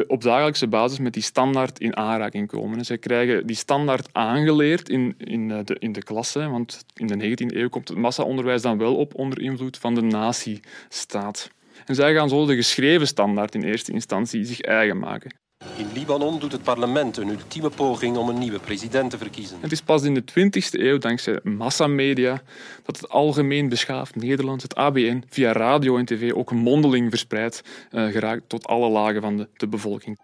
op 0.06 0.22
dagelijkse 0.22 0.66
basis 0.66 0.98
met 0.98 1.12
die 1.12 1.22
standaard 1.22 1.80
in 1.80 1.96
aanraking 1.96 2.48
komen. 2.48 2.84
Zij 2.84 2.98
krijgen 2.98 3.46
die 3.46 3.56
standaard 3.56 4.08
aangeleerd 4.12 4.88
in, 4.88 5.14
in, 5.18 5.50
eh, 5.50 5.58
de, 5.64 5.76
in 5.78 5.92
de 5.92 6.02
klasse, 6.02 6.48
want 6.48 6.84
in 6.94 7.06
de 7.06 7.14
19e 7.14 7.56
eeuw 7.56 7.68
komt 7.68 7.88
het 7.88 7.98
massa-onderwijs 7.98 8.62
dan 8.62 8.78
wel 8.78 8.96
op 8.96 9.14
onder 9.14 9.40
invloed 9.40 9.78
van 9.78 9.94
de 9.94 10.02
nazistaat. 10.02 11.50
En 11.88 11.94
zij 11.94 12.14
gaan 12.14 12.28
zo 12.28 12.46
de 12.46 12.54
geschreven 12.54 13.06
standaard 13.06 13.54
in 13.54 13.62
eerste 13.62 13.92
instantie 13.92 14.44
zich 14.44 14.60
eigen 14.60 14.98
maken. 14.98 15.30
In 15.76 15.86
Libanon 15.94 16.38
doet 16.38 16.52
het 16.52 16.62
parlement 16.62 17.16
een 17.16 17.28
ultieme 17.28 17.70
poging 17.70 18.16
om 18.16 18.28
een 18.28 18.38
nieuwe 18.38 18.58
president 18.58 19.10
te 19.10 19.18
verkiezen. 19.18 19.58
Het 19.60 19.72
is 19.72 19.80
pas 19.80 20.02
in 20.02 20.14
de 20.14 20.22
20e 20.22 20.80
eeuw, 20.80 20.98
dankzij 20.98 21.40
massamedia, 21.42 22.42
dat 22.82 22.96
het 22.96 23.08
algemeen 23.08 23.68
beschaafd 23.68 24.16
Nederlands, 24.16 24.62
het 24.62 24.74
ABN, 24.74 25.24
via 25.28 25.52
radio 25.52 25.96
en 25.96 26.04
tv 26.04 26.32
ook 26.32 26.52
mondeling 26.52 27.10
verspreid 27.10 27.62
uh, 27.90 28.06
geraakt 28.06 28.48
tot 28.48 28.66
alle 28.66 28.88
lagen 28.88 29.20
van 29.20 29.36
de, 29.36 29.48
de 29.52 29.68
bevolking. 29.68 30.18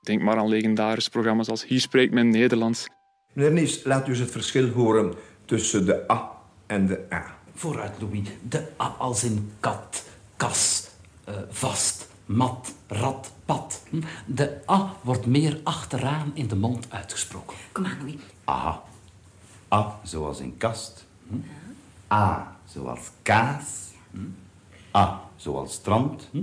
Denk 0.00 0.22
maar 0.22 0.36
aan 0.36 0.48
legendarische 0.48 1.10
programma's 1.10 1.48
als 1.48 1.66
Hier 1.66 1.80
spreekt 1.80 2.12
men 2.12 2.28
Nederlands. 2.28 2.86
Meneer 3.32 3.52
Nies, 3.52 3.84
laat 3.84 4.06
u 4.06 4.10
eens 4.10 4.18
het 4.18 4.30
verschil 4.30 4.68
horen 4.68 5.14
tussen 5.44 5.86
de 5.86 6.10
A 6.12 6.30
en 6.66 6.86
de 6.86 7.00
A. 7.12 7.38
Vooruit, 7.54 7.92
Louis. 8.00 8.28
De 8.48 8.66
A 8.80 8.94
als 8.98 9.24
in 9.24 9.52
kat, 9.60 10.04
kas, 10.36 10.83
uh, 11.28 11.34
vast, 11.48 12.08
mat, 12.26 12.74
rat, 12.86 13.32
pad. 13.44 13.82
Hm? 13.90 14.00
De 14.26 14.56
A 14.70 14.94
wordt 15.02 15.26
meer 15.26 15.60
achteraan 15.62 16.30
in 16.34 16.48
de 16.48 16.56
mond 16.56 16.86
uitgesproken. 16.88 17.56
Kom 17.72 17.86
aan, 17.86 17.98
Louis. 17.98 18.14
A. 18.48 18.82
A 19.72 20.00
zoals 20.02 20.40
in 20.40 20.56
kast. 20.56 21.04
Hm? 21.28 21.36
A 22.12 22.56
zoals 22.72 23.10
kaas. 23.22 23.64
Hm? 24.10 24.18
A 24.96 25.20
zoals 25.36 25.72
strand. 25.72 26.28
Hm? 26.30 26.38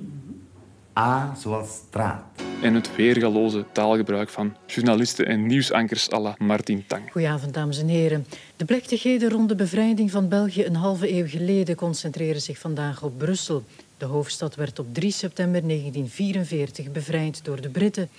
A 0.97 1.35
zoals 1.37 1.69
straat. 1.87 2.23
En 2.61 2.73
het 2.73 2.95
weergaloze 2.95 3.65
taalgebruik 3.71 4.29
van 4.29 4.55
journalisten 4.65 5.25
en 5.25 5.45
nieuwsankers 5.45 6.11
à 6.11 6.19
la 6.19 6.35
Martin 6.37 6.83
Tang. 6.87 7.11
Goedenavond, 7.11 7.53
dames 7.53 7.79
en 7.79 7.87
heren. 7.87 8.25
De 8.55 8.65
plechtigheden 8.65 9.29
rond 9.29 9.49
de 9.49 9.55
bevrijding 9.55 10.11
van 10.11 10.27
België 10.27 10.65
een 10.65 10.75
halve 10.75 11.13
eeuw 11.13 11.27
geleden 11.27 11.75
concentreren 11.75 12.41
zich 12.41 12.57
vandaag 12.57 13.03
op 13.03 13.17
Brussel. 13.17 13.63
De 14.01 14.07
hoofdstad 14.07 14.55
werd 14.55 14.79
op 14.79 14.93
3 14.93 15.11
september 15.11 15.61
1944 15.61 16.91
bevrijd 16.91 17.45
door 17.45 17.61
de 17.61 17.69
Britten. 17.69 18.09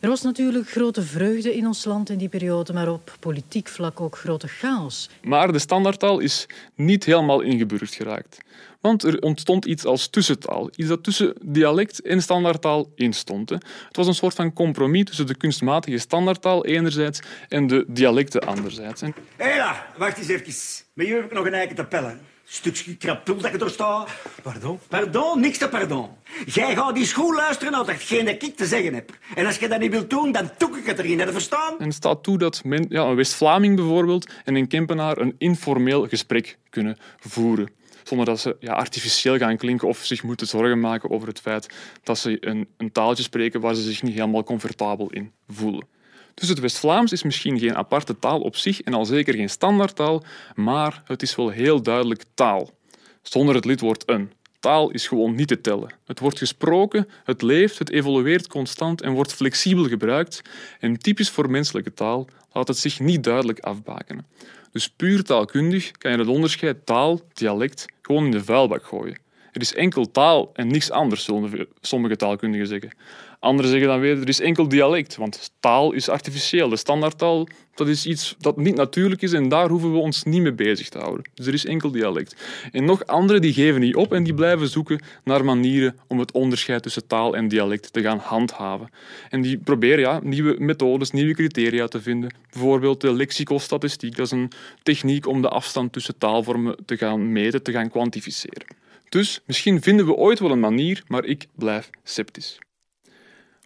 Er 0.00 0.08
was 0.08 0.22
natuurlijk 0.22 0.70
grote 0.70 1.02
vreugde 1.02 1.56
in 1.56 1.66
ons 1.66 1.84
land 1.84 2.10
in 2.10 2.18
die 2.18 2.28
periode, 2.28 2.72
maar 2.72 2.88
op 2.88 3.16
politiek 3.20 3.68
vlak 3.68 4.00
ook 4.00 4.16
grote 4.16 4.48
chaos. 4.48 5.10
Maar 5.22 5.52
de 5.52 5.58
standaardtaal 5.58 6.18
is 6.18 6.46
niet 6.74 7.04
helemaal 7.04 7.40
ingeburgerd 7.40 7.94
geraakt. 7.94 8.38
Want 8.80 9.02
er 9.02 9.20
ontstond 9.20 9.64
iets 9.64 9.84
als 9.84 10.08
tussentaal, 10.08 10.70
iets 10.76 10.88
dat 10.88 11.04
tussen 11.04 11.34
dialect 11.42 12.00
en 12.00 12.22
standaardtaal 12.22 12.92
instond. 12.94 13.50
Het 13.50 13.62
was 13.96 14.06
een 14.06 14.14
soort 14.14 14.34
van 14.34 14.52
compromis 14.52 15.04
tussen 15.04 15.26
de 15.26 15.36
kunstmatige 15.36 15.98
standaardtaal 15.98 16.64
enerzijds 16.64 17.20
en 17.48 17.66
de 17.66 17.84
dialecten 17.88 18.40
anderzijds. 18.40 19.00
Hé 19.36 19.54
ja, 19.54 19.86
wacht 19.98 20.18
eens 20.18 20.28
even. 20.28 20.54
Met 20.92 21.06
jou 21.06 21.20
heb 21.20 21.30
ik 21.30 21.36
nog 21.36 21.46
een 21.46 21.54
eiken 21.54 21.76
te 21.76 21.84
pellen. 21.84 22.20
Stukje 22.50 22.96
krapul 22.96 23.36
dat 23.36 23.52
je 23.52 23.58
er 23.58 23.70
staat. 23.70 24.10
Pardon? 24.42 24.78
Pardon, 24.88 25.40
niks 25.40 25.58
te 25.58 25.68
pardon. 25.68 26.08
Jij 26.46 26.74
gaat 26.74 26.94
die 26.94 27.06
school 27.06 27.34
luisteren 27.34 27.72
naar 27.72 27.86
hetgeen 27.86 28.24
dat 28.24 28.42
ik 28.42 28.56
te 28.56 28.66
zeggen 28.66 28.94
heb. 28.94 29.10
En 29.34 29.46
als 29.46 29.58
je 29.58 29.68
dat 29.68 29.80
niet 29.80 29.90
wilt 29.90 30.10
doen, 30.10 30.32
dan 30.32 30.50
toek 30.56 30.76
ik 30.76 30.86
het 30.86 30.98
erin. 30.98 31.18
Heb 31.18 31.26
je 31.26 31.32
verstaan? 31.32 31.78
En 31.78 31.84
het 31.84 31.94
staat 31.94 32.22
toe 32.22 32.38
dat 32.38 32.64
men, 32.64 32.86
ja, 32.88 33.02
een 33.02 33.16
West-Vlaming 33.16 33.76
bijvoorbeeld 33.76 34.30
en 34.44 34.54
een 34.54 34.68
Kempenaar 34.68 35.18
een 35.18 35.34
informeel 35.38 36.08
gesprek 36.08 36.58
kunnen 36.70 36.96
voeren 37.18 37.68
zonder 38.02 38.26
dat 38.26 38.40
ze 38.40 38.56
ja, 38.60 38.72
artificieel 38.72 39.38
gaan 39.38 39.56
klinken 39.56 39.88
of 39.88 40.04
zich 40.04 40.22
moeten 40.22 40.46
zorgen 40.46 40.80
maken 40.80 41.10
over 41.10 41.28
het 41.28 41.40
feit 41.40 41.74
dat 42.02 42.18
ze 42.18 42.36
een, 42.40 42.68
een 42.76 42.92
taaltje 42.92 43.22
spreken 43.22 43.60
waar 43.60 43.74
ze 43.74 43.82
zich 43.82 44.02
niet 44.02 44.14
helemaal 44.14 44.44
comfortabel 44.44 45.10
in 45.10 45.32
voelen. 45.48 45.86
Dus 46.38 46.48
het 46.48 46.58
West-Vlaams 46.58 47.12
is 47.12 47.22
misschien 47.22 47.58
geen 47.58 47.76
aparte 47.76 48.18
taal 48.18 48.40
op 48.40 48.56
zich 48.56 48.80
en 48.80 48.94
al 48.94 49.04
zeker 49.04 49.34
geen 49.34 49.50
standaardtaal, 49.50 50.24
maar 50.54 51.02
het 51.04 51.22
is 51.22 51.36
wel 51.36 51.48
heel 51.48 51.82
duidelijk 51.82 52.24
taal. 52.34 52.70
Zonder 53.22 53.54
het 53.54 53.64
lidwoord 53.64 54.02
een. 54.06 54.32
Taal 54.60 54.90
is 54.90 55.08
gewoon 55.08 55.34
niet 55.34 55.48
te 55.48 55.60
tellen. 55.60 55.94
Het 56.06 56.20
wordt 56.20 56.38
gesproken, 56.38 57.08
het 57.24 57.42
leeft, 57.42 57.78
het 57.78 57.90
evolueert 57.90 58.46
constant 58.46 59.02
en 59.02 59.12
wordt 59.12 59.32
flexibel 59.32 59.84
gebruikt. 59.84 60.42
En 60.80 60.98
typisch 60.98 61.30
voor 61.30 61.50
menselijke 61.50 61.94
taal 61.94 62.28
laat 62.52 62.68
het 62.68 62.78
zich 62.78 63.00
niet 63.00 63.24
duidelijk 63.24 63.60
afbakenen. 63.60 64.26
Dus 64.72 64.88
puur 64.88 65.22
taalkundig 65.22 65.90
kan 65.90 66.12
je 66.12 66.18
het 66.18 66.26
onderscheid 66.26 66.86
taal, 66.86 67.20
dialect 67.32 67.86
gewoon 68.02 68.24
in 68.24 68.30
de 68.30 68.44
vuilbak 68.44 68.84
gooien. 68.84 69.18
Er 69.52 69.60
is 69.60 69.74
enkel 69.74 70.10
taal 70.10 70.50
en 70.52 70.66
niks 70.68 70.90
anders, 70.90 71.24
zullen 71.24 71.68
sommige 71.80 72.16
taalkundigen 72.16 72.66
zeggen. 72.66 72.90
Anderen 73.38 73.70
zeggen 73.70 73.88
dan 73.88 74.00
weer, 74.00 74.20
er 74.20 74.28
is 74.28 74.40
enkel 74.40 74.68
dialect, 74.68 75.16
want 75.16 75.50
taal 75.60 75.92
is 75.92 76.08
artificieel. 76.08 76.68
De 76.68 76.76
standaardtaal 76.76 77.48
dat 77.78 77.88
is 77.88 78.06
iets 78.06 78.34
dat 78.38 78.56
niet 78.56 78.74
natuurlijk 78.74 79.22
is 79.22 79.32
en 79.32 79.48
daar 79.48 79.68
hoeven 79.68 79.92
we 79.92 79.98
ons 79.98 80.22
niet 80.24 80.42
mee 80.42 80.52
bezig 80.52 80.88
te 80.88 80.98
houden. 80.98 81.24
Dus 81.34 81.46
er 81.46 81.52
is 81.52 81.64
enkel 81.64 81.90
dialect. 81.90 82.36
En 82.72 82.84
nog 82.84 83.06
anderen 83.06 83.42
die 83.42 83.52
geven 83.52 83.80
niet 83.80 83.94
op 83.94 84.12
en 84.12 84.22
die 84.22 84.34
blijven 84.34 84.68
zoeken 84.68 85.00
naar 85.24 85.44
manieren 85.44 85.96
om 86.06 86.18
het 86.18 86.32
onderscheid 86.32 86.82
tussen 86.82 87.06
taal 87.06 87.36
en 87.36 87.48
dialect 87.48 87.92
te 87.92 88.02
gaan 88.02 88.18
handhaven. 88.18 88.90
En 89.30 89.40
die 89.42 89.58
proberen 89.58 90.00
ja, 90.00 90.20
nieuwe 90.22 90.56
methodes, 90.58 91.10
nieuwe 91.10 91.34
criteria 91.34 91.86
te 91.86 92.00
vinden. 92.00 92.34
Bijvoorbeeld 92.50 93.00
de 93.00 93.12
lexicostatistiek, 93.12 94.16
dat 94.16 94.26
is 94.26 94.32
een 94.32 94.50
techniek 94.82 95.26
om 95.26 95.42
de 95.42 95.48
afstand 95.48 95.92
tussen 95.92 96.18
taalvormen 96.18 96.76
te 96.86 96.96
gaan 96.96 97.32
meten, 97.32 97.62
te 97.62 97.72
gaan 97.72 97.90
kwantificeren. 97.90 98.66
Dus 99.08 99.40
misschien 99.46 99.82
vinden 99.82 100.06
we 100.06 100.14
ooit 100.14 100.38
wel 100.38 100.50
een 100.50 100.60
manier, 100.60 101.02
maar 101.06 101.24
ik 101.24 101.46
blijf 101.54 101.90
sceptisch. 102.02 102.58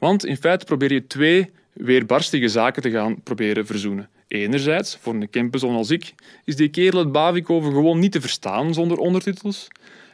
Want 0.02 0.24
in 0.24 0.36
feite 0.36 0.64
probeer 0.64 0.92
je 0.92 1.06
twee 1.06 1.50
weerbarstige 1.72 2.48
zaken 2.48 2.82
te 2.82 2.90
gaan 2.90 3.22
proberen 3.22 3.66
verzoenen. 3.66 4.08
Enerzijds, 4.28 4.98
voor 5.00 5.14
een 5.14 5.30
Kempenzoon 5.30 5.74
als 5.74 5.90
ik, 5.90 6.14
is 6.44 6.56
die 6.56 6.68
kerel 6.68 6.98
het 6.98 7.12
Bavikoven 7.12 7.72
gewoon 7.72 7.98
niet 7.98 8.12
te 8.12 8.20
verstaan 8.20 8.74
zonder 8.74 8.98
ondertitels. 8.98 9.68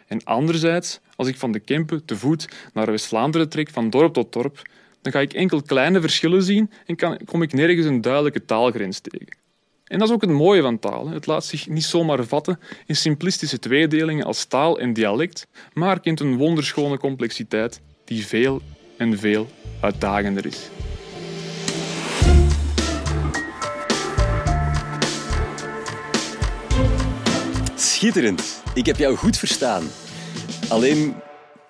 En 0.07 0.25
anderzijds, 0.25 1.01
als 1.17 1.29
ik 1.29 1.37
van 1.37 1.53
de 1.53 1.59
Kempen 1.59 2.05
te 2.05 2.17
voet 2.17 2.49
naar 2.73 2.87
West-Vlaanderen 2.87 3.49
trek, 3.49 3.71
van 3.71 3.91
dorp 3.91 4.15
tot 4.15 4.33
dorp, 4.33 4.63
dan 5.03 5.13
ga 5.13 5.21
ik 5.21 5.33
enkel 5.33 5.63
kleine 5.63 6.01
verschillen 6.01 6.43
zien 6.43 6.71
en 6.87 7.25
kom 7.25 7.43
ik 7.43 7.53
nergens 7.53 7.87
een 7.87 8.01
duidelijke 8.01 8.45
taalgrens 8.45 9.01
tegen. 9.01 9.37
En 9.85 9.99
dat 9.99 10.09
is 10.09 10.15
ook 10.15 10.21
het 10.21 10.31
mooie 10.31 10.63
van 10.63 10.79
taal. 10.79 11.09
Het 11.09 11.27
laat 11.27 11.45
zich 11.45 11.69
niet 11.69 11.85
zomaar 11.85 12.25
vatten 12.25 12.61
in 12.87 12.97
simplistische 12.97 13.59
tweedelingen 13.59 14.25
als 14.25 14.45
taal 14.45 14.79
en 14.79 14.93
dialect, 14.93 15.47
maar 15.73 16.01
kent 16.01 16.21
een 16.21 16.37
wonderschone 16.37 16.99
complexiteit 16.99 17.81
die 18.05 18.27
veel 18.27 18.63
en 18.99 19.19
veel 19.19 19.47
uitdagender 19.81 20.47
is. 20.47 20.71
Schitterend. 27.75 28.63
Ik 28.75 28.87
heb 28.87 28.97
jou 28.97 29.17
goed 29.17 29.39
verstaan. 29.39 29.85
Alleen 30.69 31.15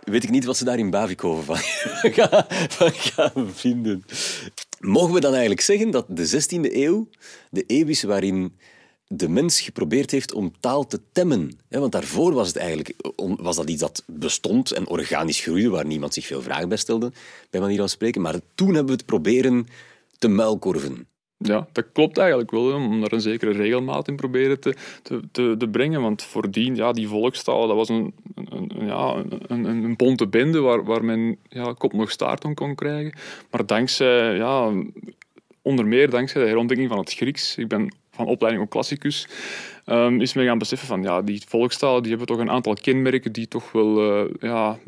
weet 0.01 0.25
ik 0.25 0.31
niet 0.31 0.45
wat 0.45 0.57
ze 0.57 0.65
daar 0.65 0.79
in 0.79 0.91
Bavikoven 0.91 1.45
van, 1.45 1.57
van 2.79 2.93
gaan 2.93 3.51
vinden. 3.55 4.05
Mogen 4.81 5.15
we 5.15 5.21
dan 5.21 5.31
eigenlijk 5.31 5.61
zeggen 5.61 5.91
dat 5.91 6.07
de 6.09 6.29
16e 6.29 6.73
eeuw 6.73 7.09
de 7.51 7.65
eeuw 7.67 7.87
is 7.87 8.03
waarin 8.03 8.59
de 9.09 9.29
mens 9.29 9.61
geprobeerd 9.61 10.11
heeft 10.11 10.33
om 10.33 10.53
taal 10.61 10.87
te 10.87 11.01
temmen. 11.13 11.59
Want 11.69 11.93
daarvoor 11.93 12.33
was 12.33 12.47
het 12.49 12.57
eigenlijk 12.57 12.95
was 13.17 13.57
dat 13.57 13.71
iets 13.71 13.81
dat 13.81 14.03
bestond 14.07 14.73
en 14.73 14.89
organisch 14.89 15.41
groeide, 15.41 15.69
waar 15.69 15.87
niemand 15.87 16.15
zich 16.15 16.27
veel 16.27 16.43
vragen 16.43 16.69
bij 16.69 16.79
stelde, 16.79 17.13
bij 17.51 17.61
manier 17.61 17.79
van 17.79 17.89
spreken. 17.89 18.21
Maar 18.21 18.41
toen 18.55 18.75
hebben 18.75 18.87
we 18.87 18.93
het 18.93 19.07
proberen 19.07 19.67
te 20.19 20.29
muilkorven. 20.29 21.07
Ja, 21.41 21.69
dat 21.73 21.87
klopt 21.93 22.19
eigenlijk 22.19 22.51
wel, 22.51 22.73
om 22.73 23.01
daar 23.01 23.13
een 23.13 23.21
zekere 23.21 23.53
regelmaat 23.53 24.09
in 24.09 24.17
proberen 24.17 24.61
te, 24.61 24.75
te, 25.03 25.57
te, 25.59 25.69
brengen. 25.71 26.03
Want 26.03 26.23
voordien, 26.23 26.77
ja, 26.77 26.93
die 26.93 27.09
volkstaal, 27.09 27.67
dat 27.67 27.77
was 27.77 27.89
een, 27.89 28.15
een, 28.35 28.71
ja, 28.87 29.25
een, 29.47 29.65
een 29.65 29.97
bonte 29.97 30.27
bende 30.27 30.61
waar, 30.61 30.85
waar 30.85 31.05
men 31.05 31.39
ja, 31.49 31.73
kop 31.73 31.93
nog 31.93 32.11
staart 32.11 32.45
om 32.45 32.55
kon 32.55 32.75
krijgen. 32.75 33.13
Maar 33.51 33.67
dankzij, 33.67 34.37
ja, 34.37 34.73
onder 35.63 35.87
meer 35.87 36.11
dankzij 36.11 36.43
de 36.43 36.49
herontdekking 36.49 36.89
van 36.89 36.99
het 36.99 37.13
Grieks, 37.13 37.57
ik 37.57 37.69
ben 37.69 37.95
van 38.19 38.27
opleiding 38.27 38.65
ook 38.65 38.71
klassicus, 38.71 39.29
um, 39.87 40.21
is 40.21 40.33
men 40.33 40.45
gaan 40.45 40.59
beseffen 40.59 40.89
van 40.89 41.03
ja, 41.03 41.23
die 41.23 41.43
volkstalen 41.49 42.03
die 42.03 42.11
hebben 42.11 42.29
toch 42.29 42.39
een 42.39 42.51
aantal 42.51 42.75
kenmerken 42.75 43.33
die 43.33 43.49
toch 43.49 43.73
wel 43.73 44.23
uh, 44.25 44.31
ja, 44.41 44.79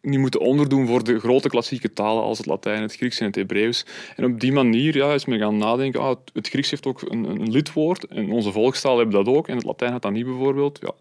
niet 0.00 0.18
moeten 0.18 0.40
onderdoen 0.40 0.86
voor 0.86 1.04
de 1.04 1.18
grote 1.18 1.48
klassieke 1.48 1.92
talen 1.92 2.22
als 2.22 2.38
het 2.38 2.46
Latijn, 2.46 2.82
het 2.82 2.96
Grieks 2.96 3.20
en 3.20 3.26
het 3.26 3.34
Hebreeuws. 3.34 3.86
En 4.16 4.24
op 4.24 4.40
die 4.40 4.52
manier 4.52 4.96
ja, 4.96 5.12
is 5.12 5.24
men 5.24 5.38
gaan 5.38 5.56
nadenken, 5.56 6.00
ah, 6.00 6.16
het 6.32 6.48
Grieks 6.48 6.70
heeft 6.70 6.86
ook 6.86 7.02
een, 7.02 7.24
een 7.24 7.50
lidwoord 7.50 8.06
en 8.06 8.30
onze 8.30 8.52
volkstaal 8.52 8.96
hebben 8.96 9.24
dat 9.24 9.34
ook 9.34 9.48
en 9.48 9.56
het 9.56 9.64
Latijn 9.64 9.92
had 9.92 10.02
dat 10.02 10.12
niet 10.12 10.24
bijvoorbeeld. 10.24 10.78
Ja, 10.82 10.92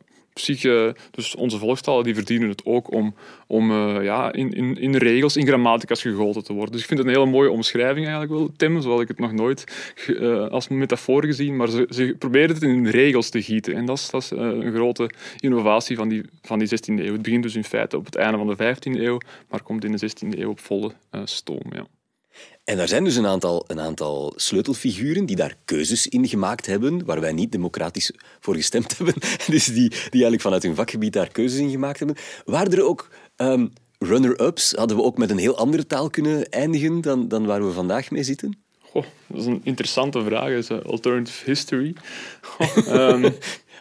dus 1.12 1.36
onze 1.36 1.58
volkstalen 1.58 2.04
die 2.04 2.15
verdienen 2.15 2.50
het 2.50 2.65
ook 2.65 2.91
om, 2.91 3.15
om 3.48 3.72
uh, 3.72 4.04
ja, 4.04 4.34
in, 4.34 4.52
in, 4.52 4.78
in 4.78 4.96
regels, 4.96 5.38
in 5.38 5.48
grammaticas 5.48 6.02
gegoten 6.02 6.43
te 6.43 6.54
worden. 6.54 6.72
Dus 6.72 6.82
ik 6.82 6.88
vind 6.88 7.00
het 7.00 7.08
een 7.08 7.13
hele 7.13 7.32
mooie 7.32 7.52
omschrijving 7.52 8.06
eigenlijk 8.06 8.32
wel, 8.32 8.52
Tim, 8.58 8.82
zoals 8.82 9.02
ik 9.02 9.08
het 9.08 9.19
nog 9.19 9.32
nooit 9.32 9.63
uh, 10.08 10.48
als 10.48 10.67
metafoor 10.67 11.26
gezien, 11.26 11.56
maar 11.56 11.69
ze, 11.69 11.88
ze 11.89 12.15
proberen 12.19 12.54
het 12.54 12.63
in 12.63 12.88
regels 12.88 13.30
te 13.30 13.41
gieten. 13.41 13.76
En 13.76 13.86
dat 13.86 13.98
is, 13.98 14.10
dat 14.10 14.22
is 14.22 14.32
uh, 14.32 14.39
een 14.39 14.74
grote 14.74 15.10
innovatie 15.39 15.96
van 15.96 16.10
die, 16.10 16.24
van 16.41 16.60
die 16.60 16.67
16e 16.67 17.04
eeuw. 17.04 17.13
Het 17.13 17.22
begint 17.22 17.43
dus 17.43 17.56
in 17.56 17.63
feite 17.63 17.98
op 17.98 18.06
het 18.06 18.15
einde 18.15 18.38
van 18.38 18.48
de 18.48 18.76
15e 18.76 19.02
eeuw, 19.02 19.17
maar 19.50 19.63
komt 19.63 19.84
in 19.84 19.91
de 19.91 20.10
16e 20.10 20.39
eeuw 20.39 20.50
op 20.50 20.60
volle 20.60 20.91
stoom. 21.26 21.63
Ja. 21.69 21.88
En 22.63 22.80
er 22.80 22.88
zijn 22.88 23.04
dus 23.04 23.15
een 23.15 23.26
aantal, 23.26 23.63
een 23.67 23.80
aantal 23.80 24.34
sleutelfiguren 24.36 25.26
die 25.26 25.36
daar 25.36 25.56
keuzes 25.65 26.08
in 26.08 26.28
gemaakt 26.28 26.65
hebben, 26.65 27.06
waar 27.06 27.19
wij 27.19 27.34
niet 27.34 27.52
democratisch 27.52 28.12
voor 28.39 28.56
gestemd 28.56 28.93
hebben, 28.98 29.13
dus 29.48 29.65
die, 29.65 29.89
die 29.89 30.00
eigenlijk 30.10 30.41
vanuit 30.41 30.63
hun 30.63 30.76
vakgebied 30.76 31.13
daar 31.13 31.32
keuzes 31.32 31.60
in 31.60 31.69
gemaakt 31.69 32.00
hebben. 32.00 32.17
Waren 32.46 32.72
er 32.72 32.86
ook 32.86 33.10
um, 33.38 33.74
runner-ups? 34.00 34.72
Hadden 34.72 34.98
we 34.98 35.04
ook 35.04 35.17
met 35.17 35.30
een 35.30 35.38
heel 35.38 35.58
andere 35.58 35.88
taal 35.88 36.10
kunnen 36.10 36.50
eindigen 36.50 37.02
dan, 37.02 37.28
dan 37.28 37.46
waar 37.46 37.65
we 37.65 37.72
vandaag 37.72 38.12
mee 38.12 38.24
zitten? 38.24 38.58
Goh, 38.80 39.04
dat 39.28 39.39
is 39.39 39.46
een 39.46 39.62
interessante 39.63 40.24
vraag. 40.24 40.50
Is 40.50 40.72
alternative 40.72 41.46
history. 41.46 41.96
Goh, 42.41 42.88
um, 43.12 43.34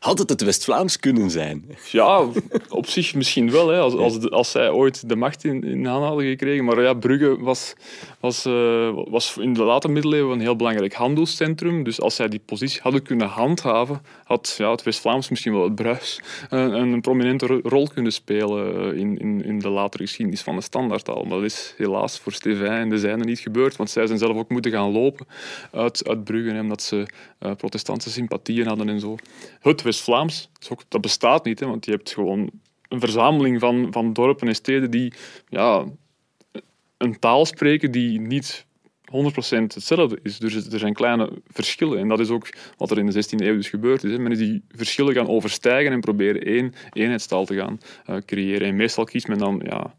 Had 0.02 0.18
het 0.18 0.28
het 0.28 0.42
West-Vlaams 0.42 0.98
kunnen 0.98 1.30
zijn? 1.30 1.64
Ja, 1.90 2.26
op 2.68 2.86
zich 2.86 3.14
misschien 3.14 3.50
wel. 3.50 3.68
Hè, 3.68 3.78
als, 3.78 3.94
als, 3.94 4.30
als 4.30 4.50
zij 4.50 4.70
ooit 4.70 5.08
de 5.08 5.16
macht 5.16 5.44
in, 5.44 5.64
in 5.64 5.86
handen 5.86 6.08
hadden 6.08 6.26
gekregen. 6.26 6.64
Maar 6.64 6.82
ja, 6.82 6.94
Brugge 6.94 7.36
was, 7.40 7.74
was, 8.20 8.46
uh, 8.46 8.90
was 9.08 9.36
in 9.36 9.52
de 9.52 9.62
late 9.62 9.88
middeleeuwen 9.88 10.34
een 10.34 10.40
heel 10.40 10.56
belangrijk 10.56 10.94
handelscentrum. 10.94 11.82
Dus 11.84 12.00
als 12.00 12.14
zij 12.14 12.28
die 12.28 12.40
positie 12.44 12.80
hadden 12.82 13.02
kunnen 13.02 13.26
handhaven, 13.26 14.02
had 14.24 14.54
ja, 14.58 14.70
het 14.70 14.82
West-Vlaams 14.82 15.28
misschien 15.28 15.52
wel 15.52 15.64
het 15.64 15.74
Bruis 15.74 16.20
een, 16.48 16.72
een 16.72 17.00
prominente 17.00 17.60
rol 17.62 17.88
kunnen 17.88 18.12
spelen 18.12 18.96
in, 18.96 19.18
in, 19.18 19.44
in 19.44 19.58
de 19.58 19.68
latere 19.68 20.02
geschiedenis 20.02 20.42
van 20.42 20.56
de 20.56 20.62
standaardtaal. 20.62 21.24
Maar 21.24 21.36
dat 21.36 21.50
is 21.50 21.74
helaas 21.76 22.18
voor 22.18 22.32
Stevin 22.32 22.66
en 22.66 22.88
de 22.88 22.98
zijnen 22.98 23.26
niet 23.26 23.38
gebeurd, 23.38 23.76
want 23.76 23.90
zij 23.90 24.06
zijn 24.06 24.18
zelf 24.18 24.36
ook 24.36 24.48
moeten 24.48 24.70
gaan 24.70 24.92
lopen 24.92 25.26
uit, 25.70 26.08
uit 26.08 26.24
Brugge, 26.24 26.60
omdat 26.60 26.82
ze 26.82 27.06
uh, 27.40 27.52
protestantse 27.54 28.10
sympathieën 28.10 28.66
hadden 28.66 28.88
en 28.88 29.00
zo. 29.00 29.16
Het 29.60 29.82
West-Vlaams, 29.92 30.50
dat 30.88 31.00
bestaat 31.00 31.44
niet, 31.44 31.60
hè, 31.60 31.66
want 31.66 31.84
je 31.84 31.90
hebt 31.90 32.12
gewoon 32.12 32.50
een 32.88 33.00
verzameling 33.00 33.60
van, 33.60 33.88
van 33.90 34.12
dorpen 34.12 34.48
en 34.48 34.54
steden 34.54 34.90
die 34.90 35.12
ja, 35.48 35.84
een 36.96 37.18
taal 37.18 37.46
spreken 37.46 37.90
die 37.90 38.20
niet 38.20 38.66
100% 39.04 39.14
hetzelfde 39.74 40.18
is. 40.22 40.38
Dus 40.38 40.72
er 40.72 40.78
zijn 40.78 40.92
kleine 40.92 41.32
verschillen. 41.46 41.98
En 41.98 42.08
dat 42.08 42.20
is 42.20 42.28
ook 42.28 42.48
wat 42.76 42.90
er 42.90 42.98
in 42.98 43.06
de 43.06 43.24
16e 43.24 43.36
eeuw 43.36 43.54
dus 43.54 43.68
gebeurd 43.68 44.04
is. 44.04 44.10
Hè. 44.10 44.18
Men 44.18 44.32
is 44.32 44.38
die 44.38 44.62
verschillen 44.68 45.14
gaan 45.14 45.28
overstijgen 45.28 45.92
en 45.92 46.00
proberen 46.00 46.42
één 46.42 46.74
eenheidstaal 46.92 47.44
te 47.44 47.54
gaan 47.54 47.80
uh, 48.10 48.16
creëren. 48.26 48.68
En 48.68 48.76
meestal 48.76 49.04
kiest 49.04 49.28
men 49.28 49.38
dan 49.38 49.60
ja, 49.64 49.94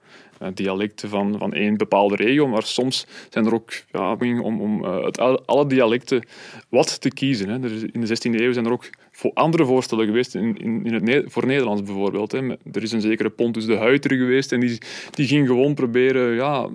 dialecten 0.53 1.09
van, 1.09 1.37
van 1.37 1.53
één 1.53 1.77
bepaalde 1.77 2.15
regio, 2.15 2.47
maar 2.47 2.63
soms 2.63 3.05
zijn 3.29 3.45
er 3.45 3.53
ook 3.53 3.71
ja, 3.91 4.15
om, 4.19 4.61
om 4.61 4.83
het, 4.83 5.19
alle 5.45 5.67
dialecten 5.67 6.25
wat 6.69 7.01
te 7.01 7.09
kiezen. 7.09 7.49
Hè. 7.49 7.63
Er, 7.63 7.89
in 7.91 8.01
de 8.01 8.07
16e 8.07 8.41
eeuw 8.41 8.53
zijn 8.53 8.65
er 8.65 8.71
ook 8.71 8.89
andere 9.33 9.65
voorstellen 9.65 10.05
geweest, 10.05 10.35
in, 10.35 10.57
in, 10.57 10.85
in 10.85 11.07
het, 11.07 11.25
voor 11.27 11.45
Nederlands 11.45 11.83
bijvoorbeeld. 11.83 12.31
Hè. 12.31 12.49
Er 12.71 12.83
is 12.83 12.91
een 12.91 13.01
zekere 13.01 13.29
Pontus 13.29 13.65
de 13.65 13.75
Huiter 13.75 14.17
geweest 14.17 14.51
en 14.51 14.59
die, 14.59 14.77
die 15.11 15.27
ging 15.27 15.47
gewoon 15.47 15.73
proberen 15.73 16.35
ja, 16.35 16.69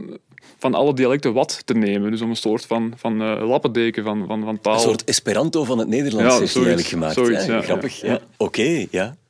van 0.59 0.75
alle 0.75 0.95
dialecten 0.95 1.33
wat 1.33 1.63
te 1.65 1.75
nemen. 1.75 2.11
Dus 2.11 2.21
om 2.21 2.31
een 2.31 2.37
soort 2.37 2.67
van, 2.67 2.93
van 2.97 3.23
uh, 3.23 3.49
lappendeken 3.49 4.05
van, 4.05 4.27
van, 4.27 4.45
van 4.45 4.61
taal. 4.61 4.75
Een 4.75 4.81
soort 4.81 5.05
Esperanto 5.05 5.65
van 5.65 5.79
het 5.79 5.89
Nederlands 5.89 6.35
ja, 6.35 6.41
heeft 6.41 6.55
hij 6.55 6.65
eigenlijk 6.65 6.93
gemaakt. 6.93 7.15
Zoiets, 7.15 7.47
ja, 7.47 7.61
Grappig. 7.61 8.01
Ja. 8.01 8.15
Oké, 8.15 8.23
okay, 8.37 8.89